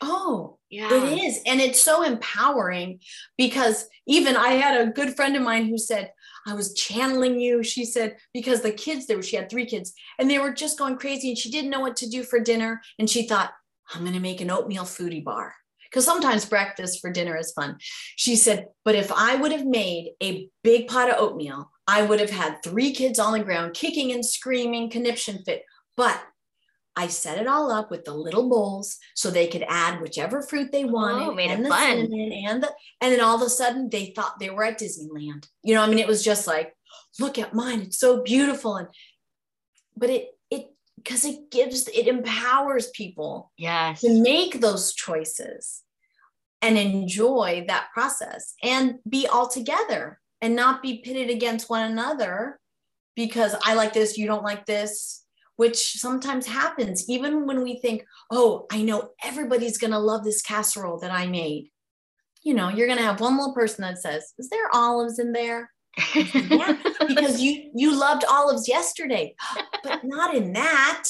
oh, 0.00 0.56
yeah 0.70 0.88
It 0.94 1.18
is. 1.24 1.40
And 1.44 1.60
it's 1.60 1.82
so 1.82 2.04
empowering 2.04 3.00
because 3.36 3.88
even 4.06 4.36
I 4.36 4.50
had 4.50 4.80
a 4.80 4.92
good 4.92 5.16
friend 5.16 5.34
of 5.34 5.42
mine 5.42 5.66
who 5.66 5.76
said, 5.76 6.12
I 6.46 6.54
was 6.54 6.72
channeling 6.74 7.40
you. 7.40 7.64
She 7.64 7.84
said, 7.84 8.16
because 8.32 8.60
the 8.62 8.70
kids 8.70 9.06
there, 9.08 9.20
she 9.22 9.34
had 9.34 9.50
three 9.50 9.66
kids 9.66 9.92
and 10.20 10.30
they 10.30 10.38
were 10.38 10.52
just 10.52 10.78
going 10.78 10.98
crazy 10.98 11.30
and 11.30 11.36
she 11.38 11.50
didn't 11.50 11.70
know 11.70 11.80
what 11.80 11.96
to 11.96 12.08
do 12.08 12.22
for 12.22 12.38
dinner. 12.38 12.80
And 13.00 13.10
she 13.10 13.26
thought, 13.26 13.50
I'm 13.94 14.02
going 14.02 14.14
to 14.14 14.20
make 14.20 14.40
an 14.40 14.50
oatmeal 14.50 14.84
foodie 14.84 15.24
bar. 15.24 15.54
Because 15.90 16.04
sometimes 16.04 16.44
breakfast 16.44 17.00
for 17.00 17.10
dinner 17.10 17.34
is 17.36 17.52
fun. 17.52 17.78
She 18.16 18.36
said, 18.36 18.66
but 18.84 18.94
if 18.94 19.10
I 19.10 19.36
would 19.36 19.52
have 19.52 19.64
made 19.64 20.12
a 20.22 20.50
big 20.62 20.86
pot 20.86 21.08
of 21.08 21.16
oatmeal, 21.18 21.70
I 21.86 22.02
would 22.02 22.20
have 22.20 22.30
had 22.30 22.58
three 22.62 22.92
kids 22.92 23.18
on 23.18 23.32
the 23.32 23.42
ground 23.42 23.72
kicking 23.72 24.12
and 24.12 24.24
screaming, 24.24 24.90
conniption 24.90 25.42
fit. 25.46 25.62
But 25.96 26.20
I 26.98 27.06
set 27.06 27.38
it 27.38 27.46
all 27.46 27.70
up 27.70 27.92
with 27.92 28.04
the 28.04 28.12
little 28.12 28.48
bowls 28.48 28.98
so 29.14 29.30
they 29.30 29.46
could 29.46 29.64
add 29.68 30.00
whichever 30.00 30.42
fruit 30.42 30.72
they 30.72 30.82
oh, 30.82 30.88
wanted 30.88 31.28
Oh, 31.28 31.32
made 31.34 31.50
it 31.50 31.54
and 31.54 31.64
the 31.64 31.68
fun. 31.68 31.96
cinnamon 31.96 32.32
and 32.32 32.62
the 32.62 32.72
and 33.00 33.12
then 33.12 33.20
all 33.20 33.36
of 33.36 33.42
a 33.42 33.48
sudden 33.48 33.88
they 33.88 34.12
thought 34.16 34.40
they 34.40 34.50
were 34.50 34.64
at 34.64 34.80
Disneyland. 34.80 35.46
You 35.62 35.74
know, 35.74 35.82
I 35.82 35.86
mean, 35.86 36.00
it 36.00 36.08
was 36.08 36.24
just 36.24 36.48
like, 36.48 36.74
look 37.20 37.38
at 37.38 37.54
mine, 37.54 37.82
it's 37.82 38.00
so 38.00 38.22
beautiful. 38.24 38.76
And 38.76 38.88
but 39.96 40.10
it 40.10 40.22
it 40.22 40.37
because 41.02 41.24
it 41.24 41.50
gives 41.50 41.88
it 41.88 42.06
empowers 42.06 42.88
people 42.90 43.52
yes 43.56 44.00
to 44.00 44.22
make 44.22 44.60
those 44.60 44.92
choices 44.92 45.82
and 46.62 46.76
enjoy 46.76 47.64
that 47.68 47.88
process 47.94 48.54
and 48.62 48.96
be 49.08 49.26
all 49.26 49.48
together 49.48 50.20
and 50.40 50.54
not 50.54 50.82
be 50.82 50.98
pitted 50.98 51.30
against 51.30 51.70
one 51.70 51.90
another 51.90 52.58
because 53.18 53.54
I 53.64 53.74
like 53.74 53.92
this, 53.92 54.16
you 54.16 54.28
don't 54.28 54.44
like 54.44 54.64
this, 54.66 55.24
which 55.56 55.94
sometimes 55.94 56.46
happens 56.46 57.08
even 57.08 57.46
when 57.46 57.64
we 57.64 57.80
think, 57.80 58.04
oh, 58.30 58.66
I 58.70 58.82
know 58.82 59.10
everybody's 59.24 59.76
going 59.76 59.90
to 59.90 59.98
love 59.98 60.22
this 60.22 60.40
casserole 60.40 61.00
that 61.00 61.10
I 61.10 61.26
made. 61.26 61.70
You 62.44 62.54
know, 62.54 62.68
you're 62.68 62.86
going 62.86 62.98
to 62.98 63.04
have 63.04 63.20
one 63.20 63.36
little 63.36 63.54
person 63.54 63.82
that 63.82 63.98
says, 63.98 64.32
Is 64.38 64.48
there 64.50 64.72
olives 64.72 65.18
in 65.18 65.32
there? 65.32 65.72
Yeah, 66.14 66.76
because 67.08 67.40
you 67.42 67.70
you 67.74 67.98
loved 67.98 68.24
olives 68.30 68.68
yesterday, 68.68 69.34
but 69.82 70.04
not 70.04 70.34
in 70.34 70.52
that. 70.52 71.04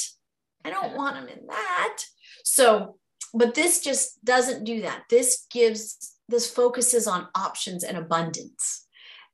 I 0.64 0.70
don't 0.70 0.96
want 0.96 1.16
them 1.16 1.28
in 1.28 1.46
that. 1.48 1.98
So, 2.44 2.96
but 3.34 3.54
this 3.54 3.80
just 3.80 4.24
doesn't 4.24 4.64
do 4.64 4.82
that. 4.82 5.04
This 5.10 5.46
gives 5.50 6.16
this 6.28 6.50
focuses 6.50 7.06
on 7.06 7.28
options 7.34 7.84
and 7.84 7.96
abundance. 7.96 8.86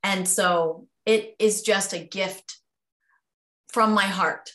And 0.03 0.29
so 0.29 0.87
it 1.07 1.35
is 1.39 1.63
just 1.63 1.93
a 1.93 1.99
gift 1.99 2.59
from 3.69 3.93
my 3.93 4.05
heart. 4.05 4.51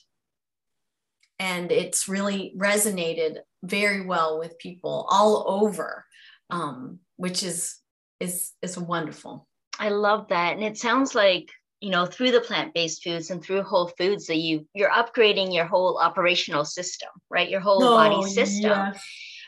And 1.40 1.72
it's 1.72 2.08
really 2.08 2.54
resonated 2.58 3.38
very 3.64 4.06
well 4.06 4.40
with 4.40 4.60
people 4.60 5.08
all 5.10 5.46
over, 5.48 6.06
um, 6.50 7.00
which 7.18 7.44
is 7.44 7.78
is 8.20 8.52
is 8.62 8.78
wonderful. 8.78 9.48
I 9.78 9.90
love 9.90 10.28
that. 10.30 10.54
And 10.54 10.64
it 10.64 10.78
sounds 10.78 11.16
like, 11.16 11.50
you 11.82 11.90
know, 11.92 12.06
through 12.06 12.32
the 12.32 12.42
plant-based 12.42 13.04
foods 13.04 13.30
and 13.30 13.42
through 13.44 13.64
whole 13.64 13.88
foods 13.98 14.28
that 14.28 14.38
you 14.38 14.68
you're 14.74 14.90
upgrading 14.90 15.54
your 15.54 15.66
whole 15.66 15.98
operational 15.98 16.66
system, 16.66 17.10
right? 17.30 17.50
Your 17.50 17.62
whole 17.62 17.84
Oh, 17.84 17.96
body 17.96 18.30
system. 18.30 18.94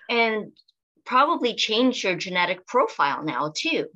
And 0.10 0.52
probably 1.06 1.56
change 1.56 2.04
your 2.04 2.16
genetic 2.16 2.66
profile 2.68 3.24
now 3.24 3.52
too. 3.56 3.88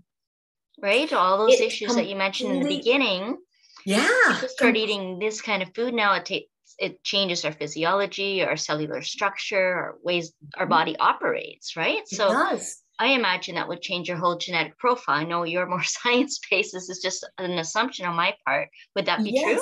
Right? 0.82 1.12
All 1.14 1.38
those 1.38 1.60
It 1.60 1.68
issues 1.68 1.96
that 1.96 2.08
you 2.08 2.16
mentioned 2.16 2.52
in 2.52 2.64
the 2.64 2.78
beginning. 2.78 3.38
Yeah. 3.86 4.08
People 4.34 4.50
start 4.50 4.76
eating 4.76 5.20
this 5.20 5.42
kind 5.42 5.64
of 5.64 5.74
food 5.74 5.94
now, 5.94 6.14
it 6.14 6.26
takes 6.26 6.50
it 6.78 7.04
changes 7.04 7.46
our 7.46 7.54
physiology, 7.54 8.44
our 8.44 8.58
cellular 8.58 9.02
structure, 9.02 9.74
our 9.74 9.96
ways 10.04 10.34
our 10.58 10.66
mm-hmm. 10.66 10.72
body 10.72 10.98
operates, 10.98 11.78
right? 11.78 12.00
It 12.00 12.10
So 12.10 12.28
does. 12.28 12.82
I 13.00 13.08
imagine 13.08 13.56
that 13.56 13.68
would 13.68 13.82
change 13.82 14.08
your 14.08 14.18
whole 14.18 14.38
genetic 14.38 14.78
profile. 14.78 15.20
I 15.20 15.24
know 15.24 15.44
you're 15.44 15.66
more 15.66 15.84
science 15.84 16.40
based. 16.50 16.74
This 16.74 16.90
is 16.90 17.00
just 17.00 17.28
an 17.38 17.58
assumption 17.60 18.06
on 18.06 18.16
my 18.16 18.36
part. 18.46 18.70
Would 18.96 19.06
that 19.08 19.24
be 19.24 19.32
true? 19.34 19.60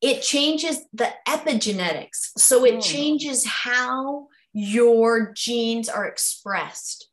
It 0.00 0.22
changes 0.22 0.80
the 0.92 1.10
epigenetics. 1.28 2.30
So 2.38 2.64
it 2.64 2.74
Hmm. 2.74 2.80
changes 2.80 3.46
how 3.46 4.28
your 4.52 5.32
genes 5.34 5.88
are 5.88 6.06
expressed. 6.06 7.08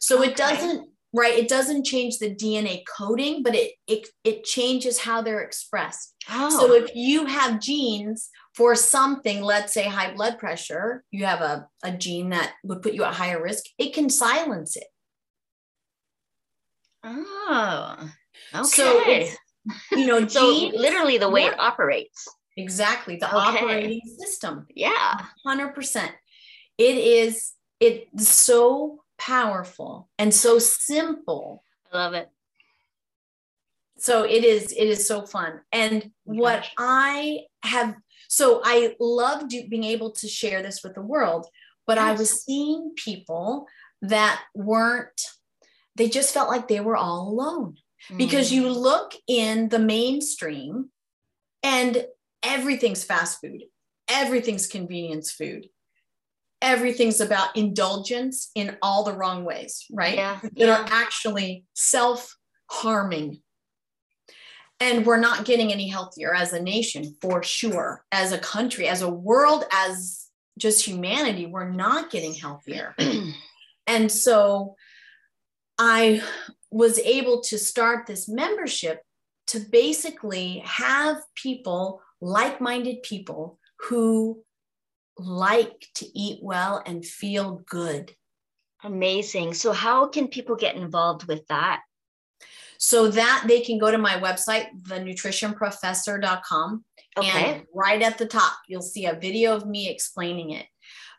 So 0.00 0.20
Okay. 0.20 0.30
it 0.30 0.36
doesn't 0.36 0.88
right 1.14 1.38
it 1.38 1.46
doesn't 1.48 1.84
change 1.84 2.18
the 2.18 2.34
DNA 2.34 2.82
coding 2.96 3.42
but 3.42 3.54
it 3.54 3.72
it 3.86 4.08
it 4.24 4.44
changes 4.44 4.98
how 4.98 5.20
they're 5.22 5.42
expressed. 5.42 6.14
Oh, 6.30 6.56
So 6.58 6.72
if 6.74 6.90
you 6.94 7.26
have 7.26 7.60
genes 7.60 8.30
for 8.54 8.74
something, 8.74 9.42
let's 9.42 9.72
say 9.72 9.84
high 9.84 10.14
blood 10.14 10.38
pressure, 10.38 11.04
you 11.10 11.24
have 11.26 11.40
a, 11.40 11.68
a 11.82 11.92
gene 11.92 12.30
that 12.30 12.54
would 12.64 12.82
put 12.82 12.94
you 12.94 13.04
at 13.04 13.14
higher 13.14 13.42
risk, 13.42 13.64
it 13.78 13.94
can 13.94 14.08
silence 14.10 14.76
it. 14.76 14.84
Oh, 17.04 17.96
okay. 18.54 18.64
So 18.64 19.96
you 19.96 20.06
know, 20.06 20.26
So 20.28 20.52
genes, 20.52 20.74
literally 20.76 21.18
the 21.18 21.30
way 21.30 21.44
it 21.44 21.58
operates. 21.58 22.26
exactly 22.56 23.16
the 23.16 23.26
Okay. 23.28 23.58
operating 23.58 24.00
system. 24.18 24.66
Yeah. 24.74 25.20
100%. 25.46 26.10
It 26.78 26.96
is 26.96 27.52
it's 27.80 28.28
so 28.28 29.02
powerful 29.18 30.08
and 30.18 30.32
so 30.34 30.58
simple. 30.58 31.64
I 31.92 31.96
love 31.96 32.14
it. 32.14 32.28
So 33.98 34.24
it 34.24 34.44
is 34.44 34.72
it 34.72 34.88
is 34.88 35.06
so 35.06 35.26
fun. 35.26 35.60
And 35.70 36.04
oh 36.04 36.10
what 36.24 36.62
Gosh. 36.62 36.72
I 36.78 37.40
have 37.62 37.94
so 38.28 38.60
I 38.64 38.96
love 38.98 39.48
do, 39.48 39.68
being 39.68 39.84
able 39.84 40.10
to 40.12 40.28
share 40.28 40.62
this 40.62 40.82
with 40.82 40.94
the 40.94 41.02
world, 41.02 41.46
but 41.86 41.98
I 41.98 42.12
was 42.12 42.42
seeing 42.42 42.92
people 42.96 43.66
that 44.00 44.40
weren't 44.54 45.20
they 45.96 46.08
just 46.08 46.32
felt 46.34 46.48
like 46.48 46.68
they 46.68 46.80
were 46.80 46.96
all 46.96 47.28
alone. 47.28 47.76
because 48.16 48.50
Mm. 48.50 48.54
you 48.54 48.68
look 48.68 49.14
in 49.28 49.68
the 49.68 49.78
mainstream 49.78 50.90
and 51.62 52.04
everything's 52.42 53.04
fast 53.04 53.40
food, 53.40 53.62
everything's 54.08 54.66
convenience 54.66 55.30
food, 55.30 55.68
everything's 56.60 57.20
about 57.20 57.56
indulgence 57.56 58.50
in 58.56 58.76
all 58.82 59.04
the 59.04 59.12
wrong 59.12 59.44
ways, 59.44 59.84
right? 59.92 60.16
Yeah, 60.16 60.40
That 60.42 60.52
yeah. 60.56 60.80
are 60.82 60.86
actually 60.90 61.64
self 61.74 62.36
harming. 62.70 63.40
And 64.80 65.06
we're 65.06 65.20
not 65.20 65.44
getting 65.44 65.70
any 65.72 65.86
healthier 65.86 66.34
as 66.34 66.52
a 66.52 66.60
nation, 66.60 67.14
for 67.20 67.42
sure. 67.44 68.04
As 68.10 68.32
a 68.32 68.38
country, 68.38 68.88
as 68.88 69.02
a 69.02 69.08
world, 69.08 69.64
as 69.70 70.26
just 70.58 70.84
humanity, 70.84 71.46
we're 71.46 71.70
not 71.70 72.10
getting 72.10 72.34
healthier. 72.34 72.96
And 73.88 74.10
so 74.12 74.76
I 75.84 76.22
was 76.70 77.00
able 77.00 77.40
to 77.40 77.58
start 77.58 78.06
this 78.06 78.28
membership 78.28 79.02
to 79.48 79.58
basically 79.58 80.62
have 80.64 81.20
people 81.34 82.00
like 82.20 82.60
minded 82.60 83.02
people 83.02 83.58
who 83.80 84.44
like 85.18 85.88
to 85.96 86.06
eat 86.16 86.38
well 86.40 86.80
and 86.86 87.04
feel 87.04 87.64
good. 87.68 88.12
Amazing. 88.84 89.54
So, 89.54 89.72
how 89.72 90.06
can 90.06 90.28
people 90.28 90.54
get 90.54 90.76
involved 90.76 91.26
with 91.26 91.44
that? 91.48 91.80
So 92.78 93.08
that 93.08 93.46
they 93.48 93.60
can 93.60 93.78
go 93.78 93.90
to 93.90 93.98
my 93.98 94.20
website, 94.20 94.66
thenutritionprofessor.com. 94.82 96.84
Okay. 97.18 97.28
And 97.28 97.66
right 97.74 98.02
at 98.02 98.18
the 98.18 98.26
top, 98.26 98.52
you'll 98.68 98.82
see 98.82 99.06
a 99.06 99.18
video 99.18 99.56
of 99.56 99.66
me 99.66 99.88
explaining 99.88 100.50
it 100.50 100.66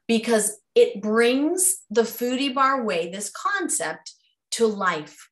because 0.07 0.57
it 0.73 1.01
brings 1.01 1.79
the 1.89 2.03
foodie 2.03 2.55
bar 2.55 2.85
way, 2.85 3.11
this 3.11 3.29
concept, 3.29 4.13
to 4.53 4.67
life. 4.67 5.29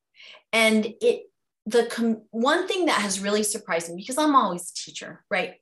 And 0.52 0.94
it, 1.00 1.24
the 1.66 1.86
com- 1.86 2.22
one 2.30 2.66
thing 2.66 2.86
that 2.86 3.00
has 3.00 3.20
really 3.20 3.42
surprised 3.42 3.88
me 3.88 4.02
because 4.02 4.18
I'm 4.18 4.34
always 4.34 4.70
a 4.70 4.74
teacher, 4.74 5.24
right? 5.30 5.54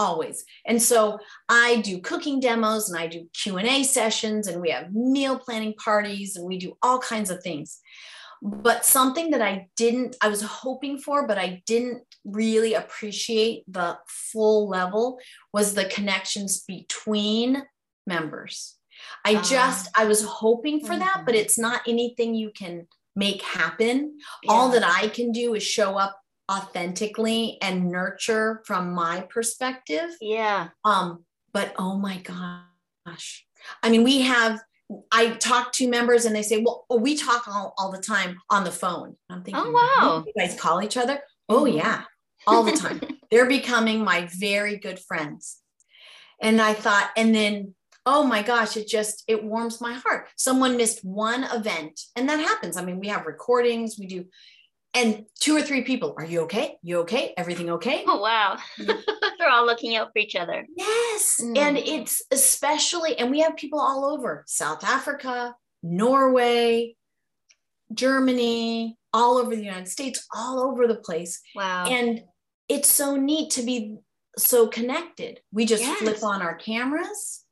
always 0.00 0.44
and 0.64 0.80
so 0.80 1.18
i 1.48 1.80
do 1.80 2.00
cooking 2.00 2.38
demos 2.38 2.88
and 2.88 2.96
i 2.96 3.08
do 3.08 3.28
q&a 3.34 3.82
sessions 3.82 4.46
and 4.46 4.62
we 4.62 4.70
have 4.70 4.94
meal 4.94 5.36
planning 5.36 5.74
parties 5.74 6.36
and 6.36 6.46
we 6.46 6.56
do 6.56 6.72
all 6.84 7.00
kinds 7.00 7.30
of 7.30 7.42
things 7.42 7.80
but 8.40 8.84
something 8.84 9.30
that 9.32 9.42
I 9.42 9.68
didn't, 9.76 10.16
I 10.20 10.28
was 10.28 10.42
hoping 10.42 10.98
for, 10.98 11.26
but 11.26 11.38
I 11.38 11.62
didn't 11.66 12.02
really 12.24 12.74
appreciate 12.74 13.64
the 13.66 13.98
full 14.06 14.68
level 14.68 15.18
was 15.52 15.74
the 15.74 15.86
connections 15.86 16.60
between 16.60 17.62
members. 18.06 18.76
I 19.24 19.36
uh, 19.36 19.42
just, 19.42 19.90
I 19.96 20.04
was 20.06 20.24
hoping 20.24 20.84
for 20.84 20.96
that, 20.96 21.22
but 21.24 21.34
mm-hmm. 21.34 21.42
it's 21.42 21.58
not 21.58 21.82
anything 21.86 22.34
you 22.34 22.50
can 22.50 22.86
make 23.18 23.42
happen. 23.42 24.18
Yeah. 24.42 24.52
All 24.52 24.70
that 24.70 24.84
I 24.84 25.08
can 25.08 25.32
do 25.32 25.54
is 25.54 25.62
show 25.62 25.98
up 25.98 26.18
authentically 26.50 27.58
and 27.60 27.90
nurture 27.90 28.62
from 28.64 28.94
my 28.94 29.22
perspective. 29.28 30.10
Yeah. 30.20 30.68
Um, 30.84 31.24
but 31.52 31.74
oh 31.78 31.98
my 31.98 32.18
gosh. 32.18 33.44
I 33.82 33.90
mean, 33.90 34.04
we 34.04 34.22
have 34.22 34.60
I 35.12 35.30
talk 35.32 35.72
to 35.72 35.88
members 35.88 36.24
and 36.24 36.34
they 36.34 36.42
say, 36.42 36.62
well, 36.62 36.86
oh, 36.88 36.96
we 36.96 37.14
talk 37.16 37.46
all, 37.46 37.74
all 37.76 37.92
the 37.92 38.00
time 38.00 38.38
on 38.48 38.64
the 38.64 38.70
phone. 38.70 39.16
I'm 39.28 39.42
thinking, 39.42 39.62
oh, 39.66 39.70
wow. 39.70 40.24
You 40.26 40.32
guys 40.38 40.58
call 40.58 40.82
each 40.82 40.96
other? 40.96 41.20
Oh, 41.48 41.66
yeah, 41.66 42.04
all 42.46 42.62
the 42.62 42.72
time. 42.72 43.00
They're 43.30 43.46
becoming 43.48 44.02
my 44.02 44.28
very 44.38 44.78
good 44.78 44.98
friends. 44.98 45.58
And 46.40 46.60
I 46.60 46.72
thought, 46.72 47.10
and 47.16 47.34
then, 47.34 47.74
oh 48.10 48.24
my 48.24 48.40
gosh, 48.40 48.78
it 48.78 48.88
just, 48.88 49.22
it 49.28 49.44
warms 49.44 49.82
my 49.82 49.92
heart. 49.92 50.28
Someone 50.34 50.78
missed 50.78 51.04
one 51.04 51.44
event 51.44 52.00
and 52.16 52.26
that 52.30 52.40
happens. 52.40 52.78
I 52.78 52.84
mean, 52.84 52.98
we 52.98 53.08
have 53.08 53.26
recordings, 53.26 53.98
we 53.98 54.06
do, 54.06 54.24
and 54.94 55.26
two 55.38 55.54
or 55.54 55.60
three 55.60 55.82
people, 55.82 56.14
are 56.16 56.24
you 56.24 56.40
okay? 56.40 56.78
You 56.82 57.00
okay? 57.00 57.34
Everything 57.36 57.68
okay? 57.68 58.04
Oh, 58.08 58.18
wow. 58.18 58.56
They're 58.78 59.50
all 59.50 59.66
looking 59.66 59.94
out 59.94 60.08
for 60.14 60.20
each 60.20 60.34
other. 60.36 60.66
Yes. 60.74 61.38
Mm. 61.44 61.58
And 61.58 61.76
it's 61.76 62.22
especially, 62.30 63.14
and 63.18 63.30
we 63.30 63.40
have 63.40 63.56
people 63.56 63.78
all 63.78 64.06
over 64.06 64.42
South 64.46 64.84
Africa, 64.84 65.54
Norway, 65.82 66.96
Germany, 67.92 68.96
all 69.12 69.36
over 69.36 69.54
the 69.54 69.62
United 69.62 69.88
States, 69.88 70.26
all 70.34 70.60
over 70.60 70.86
the 70.86 70.96
place. 70.96 71.42
Wow. 71.54 71.84
And 71.84 72.22
it's 72.70 72.90
so 72.90 73.16
neat 73.16 73.50
to 73.52 73.62
be 73.62 73.98
so 74.38 74.66
connected. 74.66 75.40
We 75.52 75.66
just 75.66 75.82
yes. 75.82 75.98
flip 75.98 76.24
on 76.24 76.40
our 76.40 76.54
cameras 76.54 77.44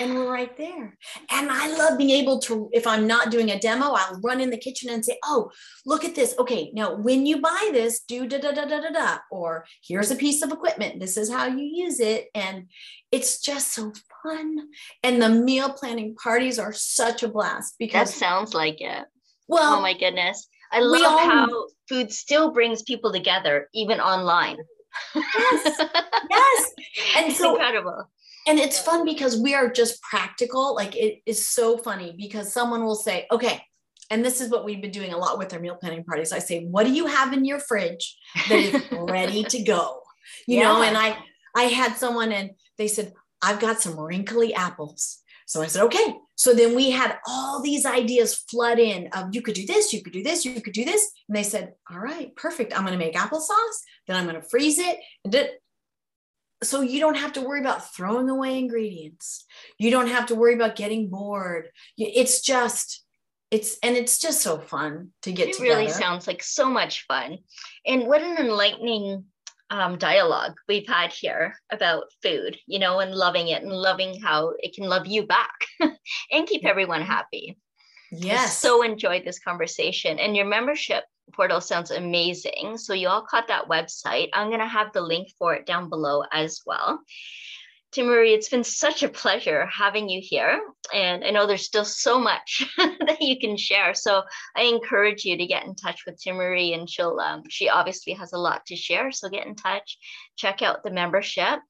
and 0.00 0.14
we're 0.14 0.32
right 0.32 0.56
there. 0.56 0.96
And 1.30 1.50
I 1.50 1.76
love 1.76 1.98
being 1.98 2.10
able 2.10 2.38
to, 2.40 2.68
if 2.72 2.86
I'm 2.86 3.06
not 3.06 3.30
doing 3.30 3.50
a 3.50 3.58
demo, 3.58 3.92
I'll 3.92 4.20
run 4.22 4.40
in 4.40 4.50
the 4.50 4.56
kitchen 4.56 4.90
and 4.90 5.04
say, 5.04 5.18
oh, 5.24 5.50
look 5.84 6.04
at 6.04 6.14
this. 6.14 6.34
Okay, 6.38 6.70
now 6.74 6.94
when 6.94 7.26
you 7.26 7.40
buy 7.40 7.70
this, 7.72 8.00
do 8.00 8.26
da 8.26 8.38
da 8.38 8.52
da 8.52 8.64
da 8.66 8.80
da 8.80 8.90
da, 8.90 9.18
or 9.30 9.64
here's 9.86 10.10
a 10.10 10.16
piece 10.16 10.42
of 10.42 10.52
equipment. 10.52 11.00
This 11.00 11.16
is 11.16 11.30
how 11.30 11.46
you 11.46 11.64
use 11.64 12.00
it. 12.00 12.28
And 12.34 12.68
it's 13.10 13.40
just 13.40 13.72
so 13.72 13.92
fun. 14.22 14.68
And 15.02 15.20
the 15.20 15.28
meal 15.28 15.72
planning 15.72 16.14
parties 16.14 16.58
are 16.58 16.72
such 16.72 17.22
a 17.22 17.28
blast 17.28 17.74
because 17.78 18.10
that 18.10 18.18
sounds 18.18 18.54
like 18.54 18.80
it. 18.80 19.04
Well, 19.48 19.78
oh 19.78 19.82
my 19.82 19.94
goodness. 19.94 20.48
I 20.70 20.80
love 20.80 21.02
all, 21.02 21.18
how 21.18 21.66
food 21.88 22.12
still 22.12 22.52
brings 22.52 22.82
people 22.82 23.10
together, 23.12 23.68
even 23.72 24.00
online. 24.00 24.58
Yes. 25.14 25.80
yes. 26.30 26.72
And 27.16 27.32
so 27.32 27.52
incredible 27.52 28.04
and 28.48 28.58
it's 28.58 28.78
fun 28.80 29.04
because 29.04 29.38
we 29.38 29.54
are 29.54 29.70
just 29.70 30.00
practical. 30.02 30.74
Like 30.74 30.96
it 30.96 31.20
is 31.26 31.46
so 31.46 31.76
funny 31.76 32.14
because 32.16 32.52
someone 32.52 32.84
will 32.84 32.96
say 32.96 33.26
okay 33.30 33.62
and 34.10 34.24
this 34.24 34.40
is 34.40 34.50
what 34.50 34.64
we've 34.64 34.80
been 34.80 34.90
doing 34.90 35.12
a 35.12 35.18
lot 35.18 35.38
with 35.38 35.52
our 35.52 35.60
meal 35.60 35.76
planning 35.76 36.04
parties. 36.04 36.32
I 36.32 36.38
say 36.38 36.64
what 36.64 36.86
do 36.86 36.92
you 36.92 37.06
have 37.06 37.32
in 37.32 37.44
your 37.44 37.60
fridge 37.60 38.16
that 38.48 38.58
is 38.58 38.82
ready 38.92 39.44
to 39.44 39.62
go? 39.62 40.00
You 40.46 40.58
yeah. 40.58 40.64
know 40.64 40.82
and 40.82 40.96
i 40.96 41.16
i 41.54 41.64
had 41.64 41.96
someone 41.96 42.32
and 42.32 42.50
they 42.76 42.88
said 42.88 43.12
i've 43.42 43.60
got 43.60 43.80
some 43.80 44.00
wrinkly 44.00 44.54
apples. 44.54 45.18
So 45.46 45.62
i 45.62 45.66
said 45.66 45.84
okay. 45.84 46.14
So 46.36 46.54
then 46.54 46.74
we 46.74 46.90
had 46.90 47.18
all 47.26 47.60
these 47.60 47.84
ideas 47.84 48.44
flood 48.48 48.78
in 48.78 49.08
of 49.08 49.34
you 49.34 49.42
could 49.42 49.56
do 49.56 49.66
this 49.66 49.92
you 49.92 50.02
could 50.02 50.12
do 50.12 50.22
this 50.22 50.44
you 50.46 50.60
could 50.62 50.72
do 50.72 50.84
this. 50.84 51.10
And 51.28 51.36
they 51.36 51.42
said 51.42 51.74
all 51.90 51.98
right 51.98 52.34
perfect. 52.34 52.72
I'm 52.74 52.86
going 52.86 52.98
to 52.98 53.04
make 53.04 53.14
applesauce 53.14 53.78
then 54.06 54.16
i'm 54.16 54.26
going 54.26 54.40
to 54.40 54.48
freeze 54.48 54.78
it. 54.78 54.98
And 55.24 55.50
so 56.62 56.80
you 56.80 57.00
don't 57.00 57.16
have 57.16 57.32
to 57.34 57.40
worry 57.40 57.60
about 57.60 57.94
throwing 57.94 58.28
away 58.28 58.58
ingredients. 58.58 59.44
You 59.78 59.90
don't 59.90 60.08
have 60.08 60.26
to 60.26 60.34
worry 60.34 60.54
about 60.54 60.76
getting 60.76 61.08
bored. 61.08 61.68
It's 61.96 62.40
just 62.40 63.04
it's 63.50 63.78
and 63.82 63.96
it's 63.96 64.18
just 64.18 64.42
so 64.42 64.58
fun 64.58 65.10
to 65.22 65.32
get 65.32 65.48
it 65.48 65.56
together. 65.56 65.76
really 65.76 65.90
sounds 65.90 66.26
like 66.26 66.42
so 66.42 66.68
much 66.68 67.06
fun. 67.06 67.38
And 67.86 68.06
what 68.06 68.22
an 68.22 68.36
enlightening 68.38 69.24
um, 69.70 69.98
dialogue 69.98 70.54
we've 70.66 70.88
had 70.88 71.12
here 71.12 71.54
about 71.70 72.04
food 72.22 72.56
you 72.66 72.78
know 72.78 73.00
and 73.00 73.14
loving 73.14 73.48
it 73.48 73.62
and 73.62 73.70
loving 73.70 74.18
how 74.18 74.54
it 74.60 74.74
can 74.74 74.88
love 74.88 75.06
you 75.06 75.26
back 75.26 75.52
and 75.80 76.46
keep 76.46 76.64
everyone 76.64 77.02
happy. 77.02 77.58
Yes. 78.10 78.46
I 78.46 78.50
so 78.50 78.82
enjoyed 78.82 79.24
this 79.24 79.38
conversation. 79.38 80.18
And 80.18 80.36
your 80.36 80.46
membership 80.46 81.04
portal 81.32 81.60
sounds 81.60 81.90
amazing. 81.90 82.76
So 82.78 82.92
you 82.94 83.08
all 83.08 83.22
caught 83.22 83.48
that 83.48 83.68
website. 83.68 84.28
I'm 84.32 84.48
going 84.48 84.60
to 84.60 84.66
have 84.66 84.92
the 84.92 85.00
link 85.00 85.28
for 85.38 85.54
it 85.54 85.66
down 85.66 85.88
below 85.88 86.24
as 86.32 86.62
well. 86.66 87.00
Timaree, 87.94 88.34
it's 88.34 88.50
been 88.50 88.64
such 88.64 89.02
a 89.02 89.08
pleasure 89.08 89.64
having 89.66 90.10
you 90.10 90.20
here. 90.22 90.60
And 90.92 91.24
I 91.24 91.30
know 91.30 91.46
there's 91.46 91.64
still 91.64 91.86
so 91.86 92.18
much 92.18 92.66
that 92.76 93.20
you 93.20 93.38
can 93.40 93.56
share. 93.56 93.94
So 93.94 94.22
I 94.54 94.62
encourage 94.62 95.24
you 95.24 95.38
to 95.38 95.46
get 95.46 95.64
in 95.64 95.74
touch 95.74 96.04
with 96.04 96.22
Timaree 96.22 96.74
and 96.74 96.88
she'll, 96.88 97.18
um, 97.18 97.44
she 97.48 97.70
obviously 97.70 98.12
has 98.12 98.34
a 98.34 98.38
lot 98.38 98.66
to 98.66 98.76
share. 98.76 99.10
So 99.10 99.30
get 99.30 99.46
in 99.46 99.54
touch, 99.54 99.96
check 100.36 100.60
out 100.60 100.82
the 100.82 100.90
membership. 100.90 101.60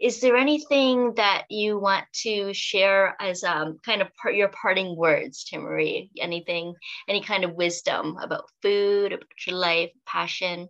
Is 0.00 0.20
there 0.20 0.36
anything 0.36 1.14
that 1.14 1.44
you 1.50 1.78
want 1.78 2.04
to 2.22 2.52
share 2.54 3.16
as 3.20 3.42
um, 3.42 3.78
kind 3.84 4.02
of 4.02 4.14
part, 4.14 4.36
your 4.36 4.48
parting 4.48 4.96
words, 4.96 5.44
Timaree? 5.44 6.10
Anything, 6.18 6.74
any 7.08 7.22
kind 7.22 7.44
of 7.44 7.54
wisdom 7.54 8.16
about 8.22 8.44
food, 8.62 9.12
about 9.12 9.46
your 9.46 9.56
life, 9.56 9.90
passion? 10.06 10.68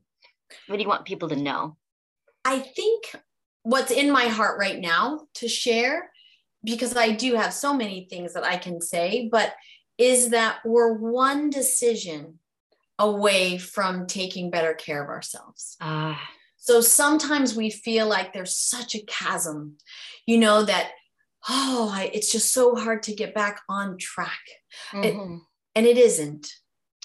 What 0.69 0.77
do 0.77 0.83
you 0.83 0.89
want 0.89 1.05
people 1.05 1.29
to 1.29 1.37
know? 1.37 1.77
I 2.45 2.61
think 2.61 3.17
what's 3.67 3.91
in 3.91 4.13
my 4.13 4.27
heart 4.27 4.61
right 4.61 4.79
now 4.79 5.27
to 5.35 5.49
share, 5.49 6.13
because 6.63 6.97
I 6.97 7.11
do 7.11 7.35
have 7.35 7.53
so 7.53 7.75
many 7.75 8.07
things 8.09 8.35
that 8.35 8.45
I 8.45 8.59
can 8.59 8.81
say, 8.81 9.29
but 9.31 9.55
is 9.99 10.29
that 10.29 10.59
we're 10.65 10.93
one 10.93 11.51
decision 11.51 12.39
away 12.97 13.59
from 13.59 14.07
taking 14.07 14.51
better 14.51 14.73
care 14.73 15.03
of 15.03 15.09
ourselves. 15.09 15.77
Ah. 15.81 16.21
So 16.59 16.81
sometimes 16.81 17.57
we 17.57 17.71
feel 17.71 18.07
like 18.07 18.33
there's 18.33 18.57
such 18.57 18.95
a 18.95 19.05
chasm, 19.05 19.79
you 20.27 20.39
know, 20.39 20.63
that, 20.63 20.93
oh, 21.49 21.91
I, 21.93 22.09
it's 22.15 22.31
just 22.31 22.53
so 22.53 22.77
hard 22.77 23.03
to 23.05 23.17
get 23.17 23.35
back 23.35 23.63
on 23.69 23.99
track. 23.99 24.45
Mm-hmm. 24.93 25.05
It, 25.05 25.41
and 25.75 25.87
it 25.87 25.99
isn't. 25.99 26.53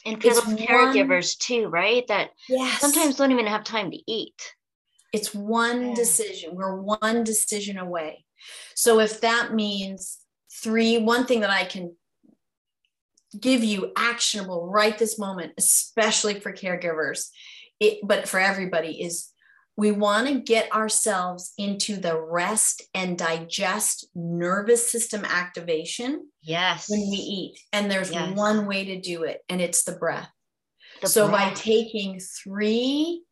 And 0.06 0.22
for 0.22 0.28
it's 0.28 0.46
those 0.46 0.60
caregivers 0.60 1.36
one, 1.36 1.64
too, 1.64 1.68
right? 1.70 2.08
That 2.08 2.30
yes. 2.48 2.80
sometimes 2.80 3.16
don't 3.16 3.32
even 3.32 3.48
have 3.48 3.64
time 3.64 3.90
to 3.90 3.98
eat. 4.06 4.40
It's 5.12 5.34
one 5.34 5.90
yeah. 5.90 5.96
decision. 5.96 6.56
We're 6.56 6.76
one 6.76 7.24
decision 7.24 7.78
away. 7.78 8.26
So 8.76 9.00
if 9.00 9.22
that 9.22 9.54
means 9.54 10.20
three, 10.64 10.98
one 10.98 11.26
thing 11.26 11.42
that 11.42 11.50
I 11.50 11.66
can 11.66 11.96
give 13.40 13.64
you 13.64 13.92
actionable 13.96 14.70
right 14.70 14.98
this 14.98 15.18
moment, 15.18 15.54
especially 15.58 16.40
for 16.40 16.52
caregivers, 16.52 17.30
it, 17.80 18.00
but 18.04 18.28
for 18.28 18.40
everybody, 18.40 19.02
is 19.02 19.30
we 19.78 19.92
want 19.92 20.28
to 20.28 20.40
get 20.40 20.72
ourselves 20.74 21.54
into 21.58 21.96
the 21.98 22.20
rest 22.20 22.84
and 22.94 23.18
digest 23.18 24.08
nervous 24.14 24.92
system 24.92 25.26
activation. 25.26 26.28
Yes. 26.42 26.90
When 26.90 27.00
we 27.00 27.18
eat. 27.18 27.60
And 27.72 27.90
there's 27.90 28.12
yes. 28.12 28.36
one 28.36 28.68
way 28.68 28.86
to 28.86 29.00
do 29.00 29.24
it, 29.24 29.40
and 29.50 29.62
it's 29.62 29.84
the 29.84 29.94
breath. 29.94 30.30
The 31.02 31.08
so 31.08 31.28
breath. 31.28 31.56
by 31.56 31.60
taking 31.60 32.20
three 32.20 33.24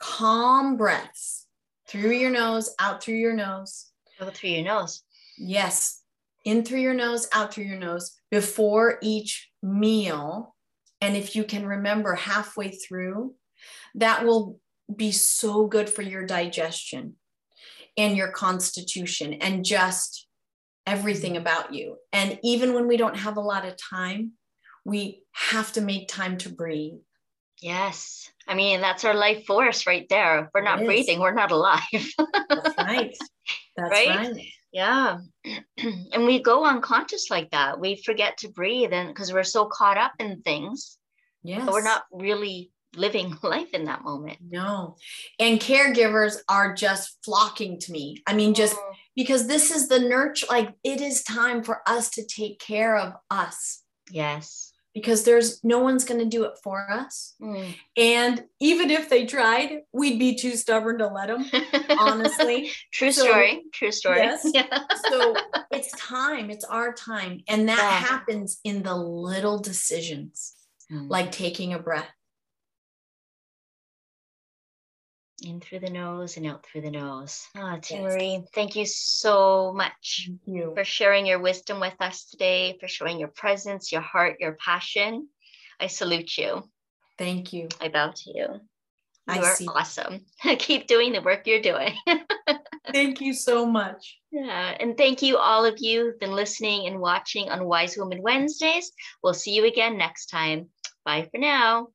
calm 0.00 0.76
breaths 0.76 1.46
through 1.88 2.12
your 2.12 2.30
nose, 2.30 2.74
out 2.78 3.02
through 3.02 3.16
your 3.16 3.34
nose. 3.34 3.86
Out 4.20 4.34
through 4.34 4.50
your 4.50 4.64
nose. 4.64 5.02
Yes. 5.38 6.02
In 6.44 6.64
through 6.64 6.80
your 6.80 6.94
nose, 6.94 7.28
out 7.32 7.52
through 7.52 7.64
your 7.64 7.78
nose 7.78 8.16
before 8.30 8.98
each 9.02 9.50
meal. 9.62 10.56
And 11.00 11.16
if 11.16 11.36
you 11.36 11.44
can 11.44 11.66
remember 11.66 12.14
halfway 12.14 12.70
through, 12.70 13.34
that 13.94 14.24
will 14.24 14.58
be 14.94 15.12
so 15.12 15.66
good 15.66 15.88
for 15.88 16.02
your 16.02 16.26
digestion. 16.26 17.16
and 17.96 18.16
your 18.16 18.30
constitution 18.30 19.34
and 19.34 19.64
just 19.64 20.26
everything 20.86 21.36
about 21.36 21.74
you. 21.74 21.96
And 22.12 22.38
even 22.42 22.72
when 22.72 22.86
we 22.86 22.96
don't 22.96 23.16
have 23.16 23.36
a 23.36 23.40
lot 23.42 23.66
of 23.66 23.76
time, 23.76 24.32
we 24.84 25.22
have 25.32 25.72
to 25.72 25.80
make 25.80 26.08
time 26.08 26.38
to 26.38 26.48
breathe. 26.48 27.00
Yes. 27.60 28.30
I 28.50 28.54
mean, 28.54 28.80
that's 28.80 29.04
our 29.04 29.14
life 29.14 29.46
force 29.46 29.86
right 29.86 30.06
there. 30.10 30.50
We're 30.52 30.62
not 30.62 30.84
breathing, 30.84 31.20
we're 31.20 31.32
not 31.32 31.52
alive. 31.52 31.80
that's 32.48 32.76
right. 32.76 33.16
That's 33.76 33.90
right. 33.92 34.08
right. 34.08 34.46
Yeah. 34.72 35.18
and 35.78 36.26
we 36.26 36.42
go 36.42 36.64
unconscious 36.64 37.30
like 37.30 37.50
that. 37.52 37.80
We 37.80 38.02
forget 38.04 38.36
to 38.38 38.48
breathe 38.48 38.92
and 38.92 39.08
because 39.08 39.32
we're 39.32 39.44
so 39.44 39.66
caught 39.66 39.96
up 39.96 40.12
in 40.18 40.42
things. 40.42 40.98
Yes. 41.42 41.66
we're 41.70 41.82
not 41.82 42.02
really 42.12 42.72
living 42.96 43.38
life 43.42 43.70
in 43.72 43.84
that 43.84 44.02
moment. 44.04 44.38
No. 44.42 44.96
And 45.38 45.60
caregivers 45.60 46.38
are 46.48 46.74
just 46.74 47.18
flocking 47.24 47.78
to 47.80 47.92
me. 47.92 48.22
I 48.26 48.34
mean, 48.34 48.52
just 48.52 48.76
oh. 48.76 48.92
because 49.16 49.46
this 49.46 49.70
is 49.70 49.88
the 49.88 50.00
nurture, 50.00 50.46
like 50.50 50.74
it 50.84 51.00
is 51.00 51.22
time 51.22 51.62
for 51.62 51.80
us 51.86 52.10
to 52.10 52.26
take 52.26 52.58
care 52.58 52.96
of 52.96 53.14
us. 53.30 53.82
Yes. 54.10 54.72
Because 54.94 55.22
there's 55.22 55.62
no 55.62 55.78
one's 55.78 56.04
going 56.04 56.18
to 56.18 56.26
do 56.26 56.44
it 56.44 56.54
for 56.62 56.90
us. 56.90 57.34
Mm. 57.40 57.74
And 57.96 58.44
even 58.58 58.90
if 58.90 59.08
they 59.08 59.24
tried, 59.24 59.82
we'd 59.92 60.18
be 60.18 60.34
too 60.34 60.56
stubborn 60.56 60.98
to 60.98 61.06
let 61.06 61.28
them, 61.28 61.44
honestly. 61.98 62.70
True 62.92 63.12
so, 63.12 63.22
story. 63.22 63.62
True 63.72 63.92
story. 63.92 64.18
Yes. 64.18 64.50
Yeah. 64.52 64.66
so 65.08 65.36
it's 65.70 65.92
time. 65.92 66.50
It's 66.50 66.64
our 66.64 66.92
time. 66.92 67.40
And 67.48 67.68
that 67.68 67.78
yeah. 67.78 68.08
happens 68.08 68.58
in 68.64 68.82
the 68.82 68.96
little 68.96 69.60
decisions, 69.60 70.54
mm. 70.90 71.08
like 71.08 71.30
taking 71.30 71.72
a 71.72 71.78
breath 71.78 72.08
in 75.42 75.60
through 75.60 75.80
the 75.80 75.90
nose 75.90 76.36
and 76.36 76.46
out 76.46 76.64
through 76.64 76.82
the 76.82 76.90
nose. 76.90 77.46
Ah, 77.56 77.78
oh, 77.92 77.96
Marie, 77.96 78.44
thank 78.54 78.76
you 78.76 78.86
so 78.86 79.72
much 79.74 80.30
you. 80.44 80.72
for 80.74 80.84
sharing 80.84 81.26
your 81.26 81.40
wisdom 81.40 81.80
with 81.80 81.94
us 82.00 82.24
today, 82.26 82.76
for 82.80 82.88
showing 82.88 83.18
your 83.18 83.28
presence, 83.28 83.92
your 83.92 84.00
heart, 84.00 84.36
your 84.40 84.54
passion. 84.54 85.28
I 85.78 85.86
salute 85.86 86.36
you. 86.36 86.62
Thank 87.18 87.52
you. 87.52 87.68
I 87.80 87.88
bow 87.88 88.12
to 88.14 88.30
you. 88.30 88.46
You 88.46 88.60
I 89.28 89.38
are 89.38 89.54
see. 89.54 89.66
awesome. 89.66 90.24
Keep 90.58 90.86
doing 90.86 91.12
the 91.12 91.22
work 91.22 91.46
you're 91.46 91.62
doing. 91.62 91.94
thank 92.92 93.20
you 93.20 93.32
so 93.32 93.66
much. 93.66 94.18
Yeah, 94.30 94.76
and 94.78 94.96
thank 94.96 95.22
you 95.22 95.36
all 95.36 95.64
of 95.64 95.76
you 95.78 96.04
who've 96.04 96.20
been 96.20 96.32
listening 96.32 96.86
and 96.86 97.00
watching 97.00 97.50
on 97.50 97.64
Wise 97.64 97.96
Woman 97.96 98.22
Wednesdays. 98.22 98.92
We'll 99.22 99.34
see 99.34 99.52
you 99.52 99.66
again 99.66 99.96
next 99.96 100.26
time. 100.26 100.68
Bye 101.04 101.28
for 101.30 101.38
now. 101.38 101.88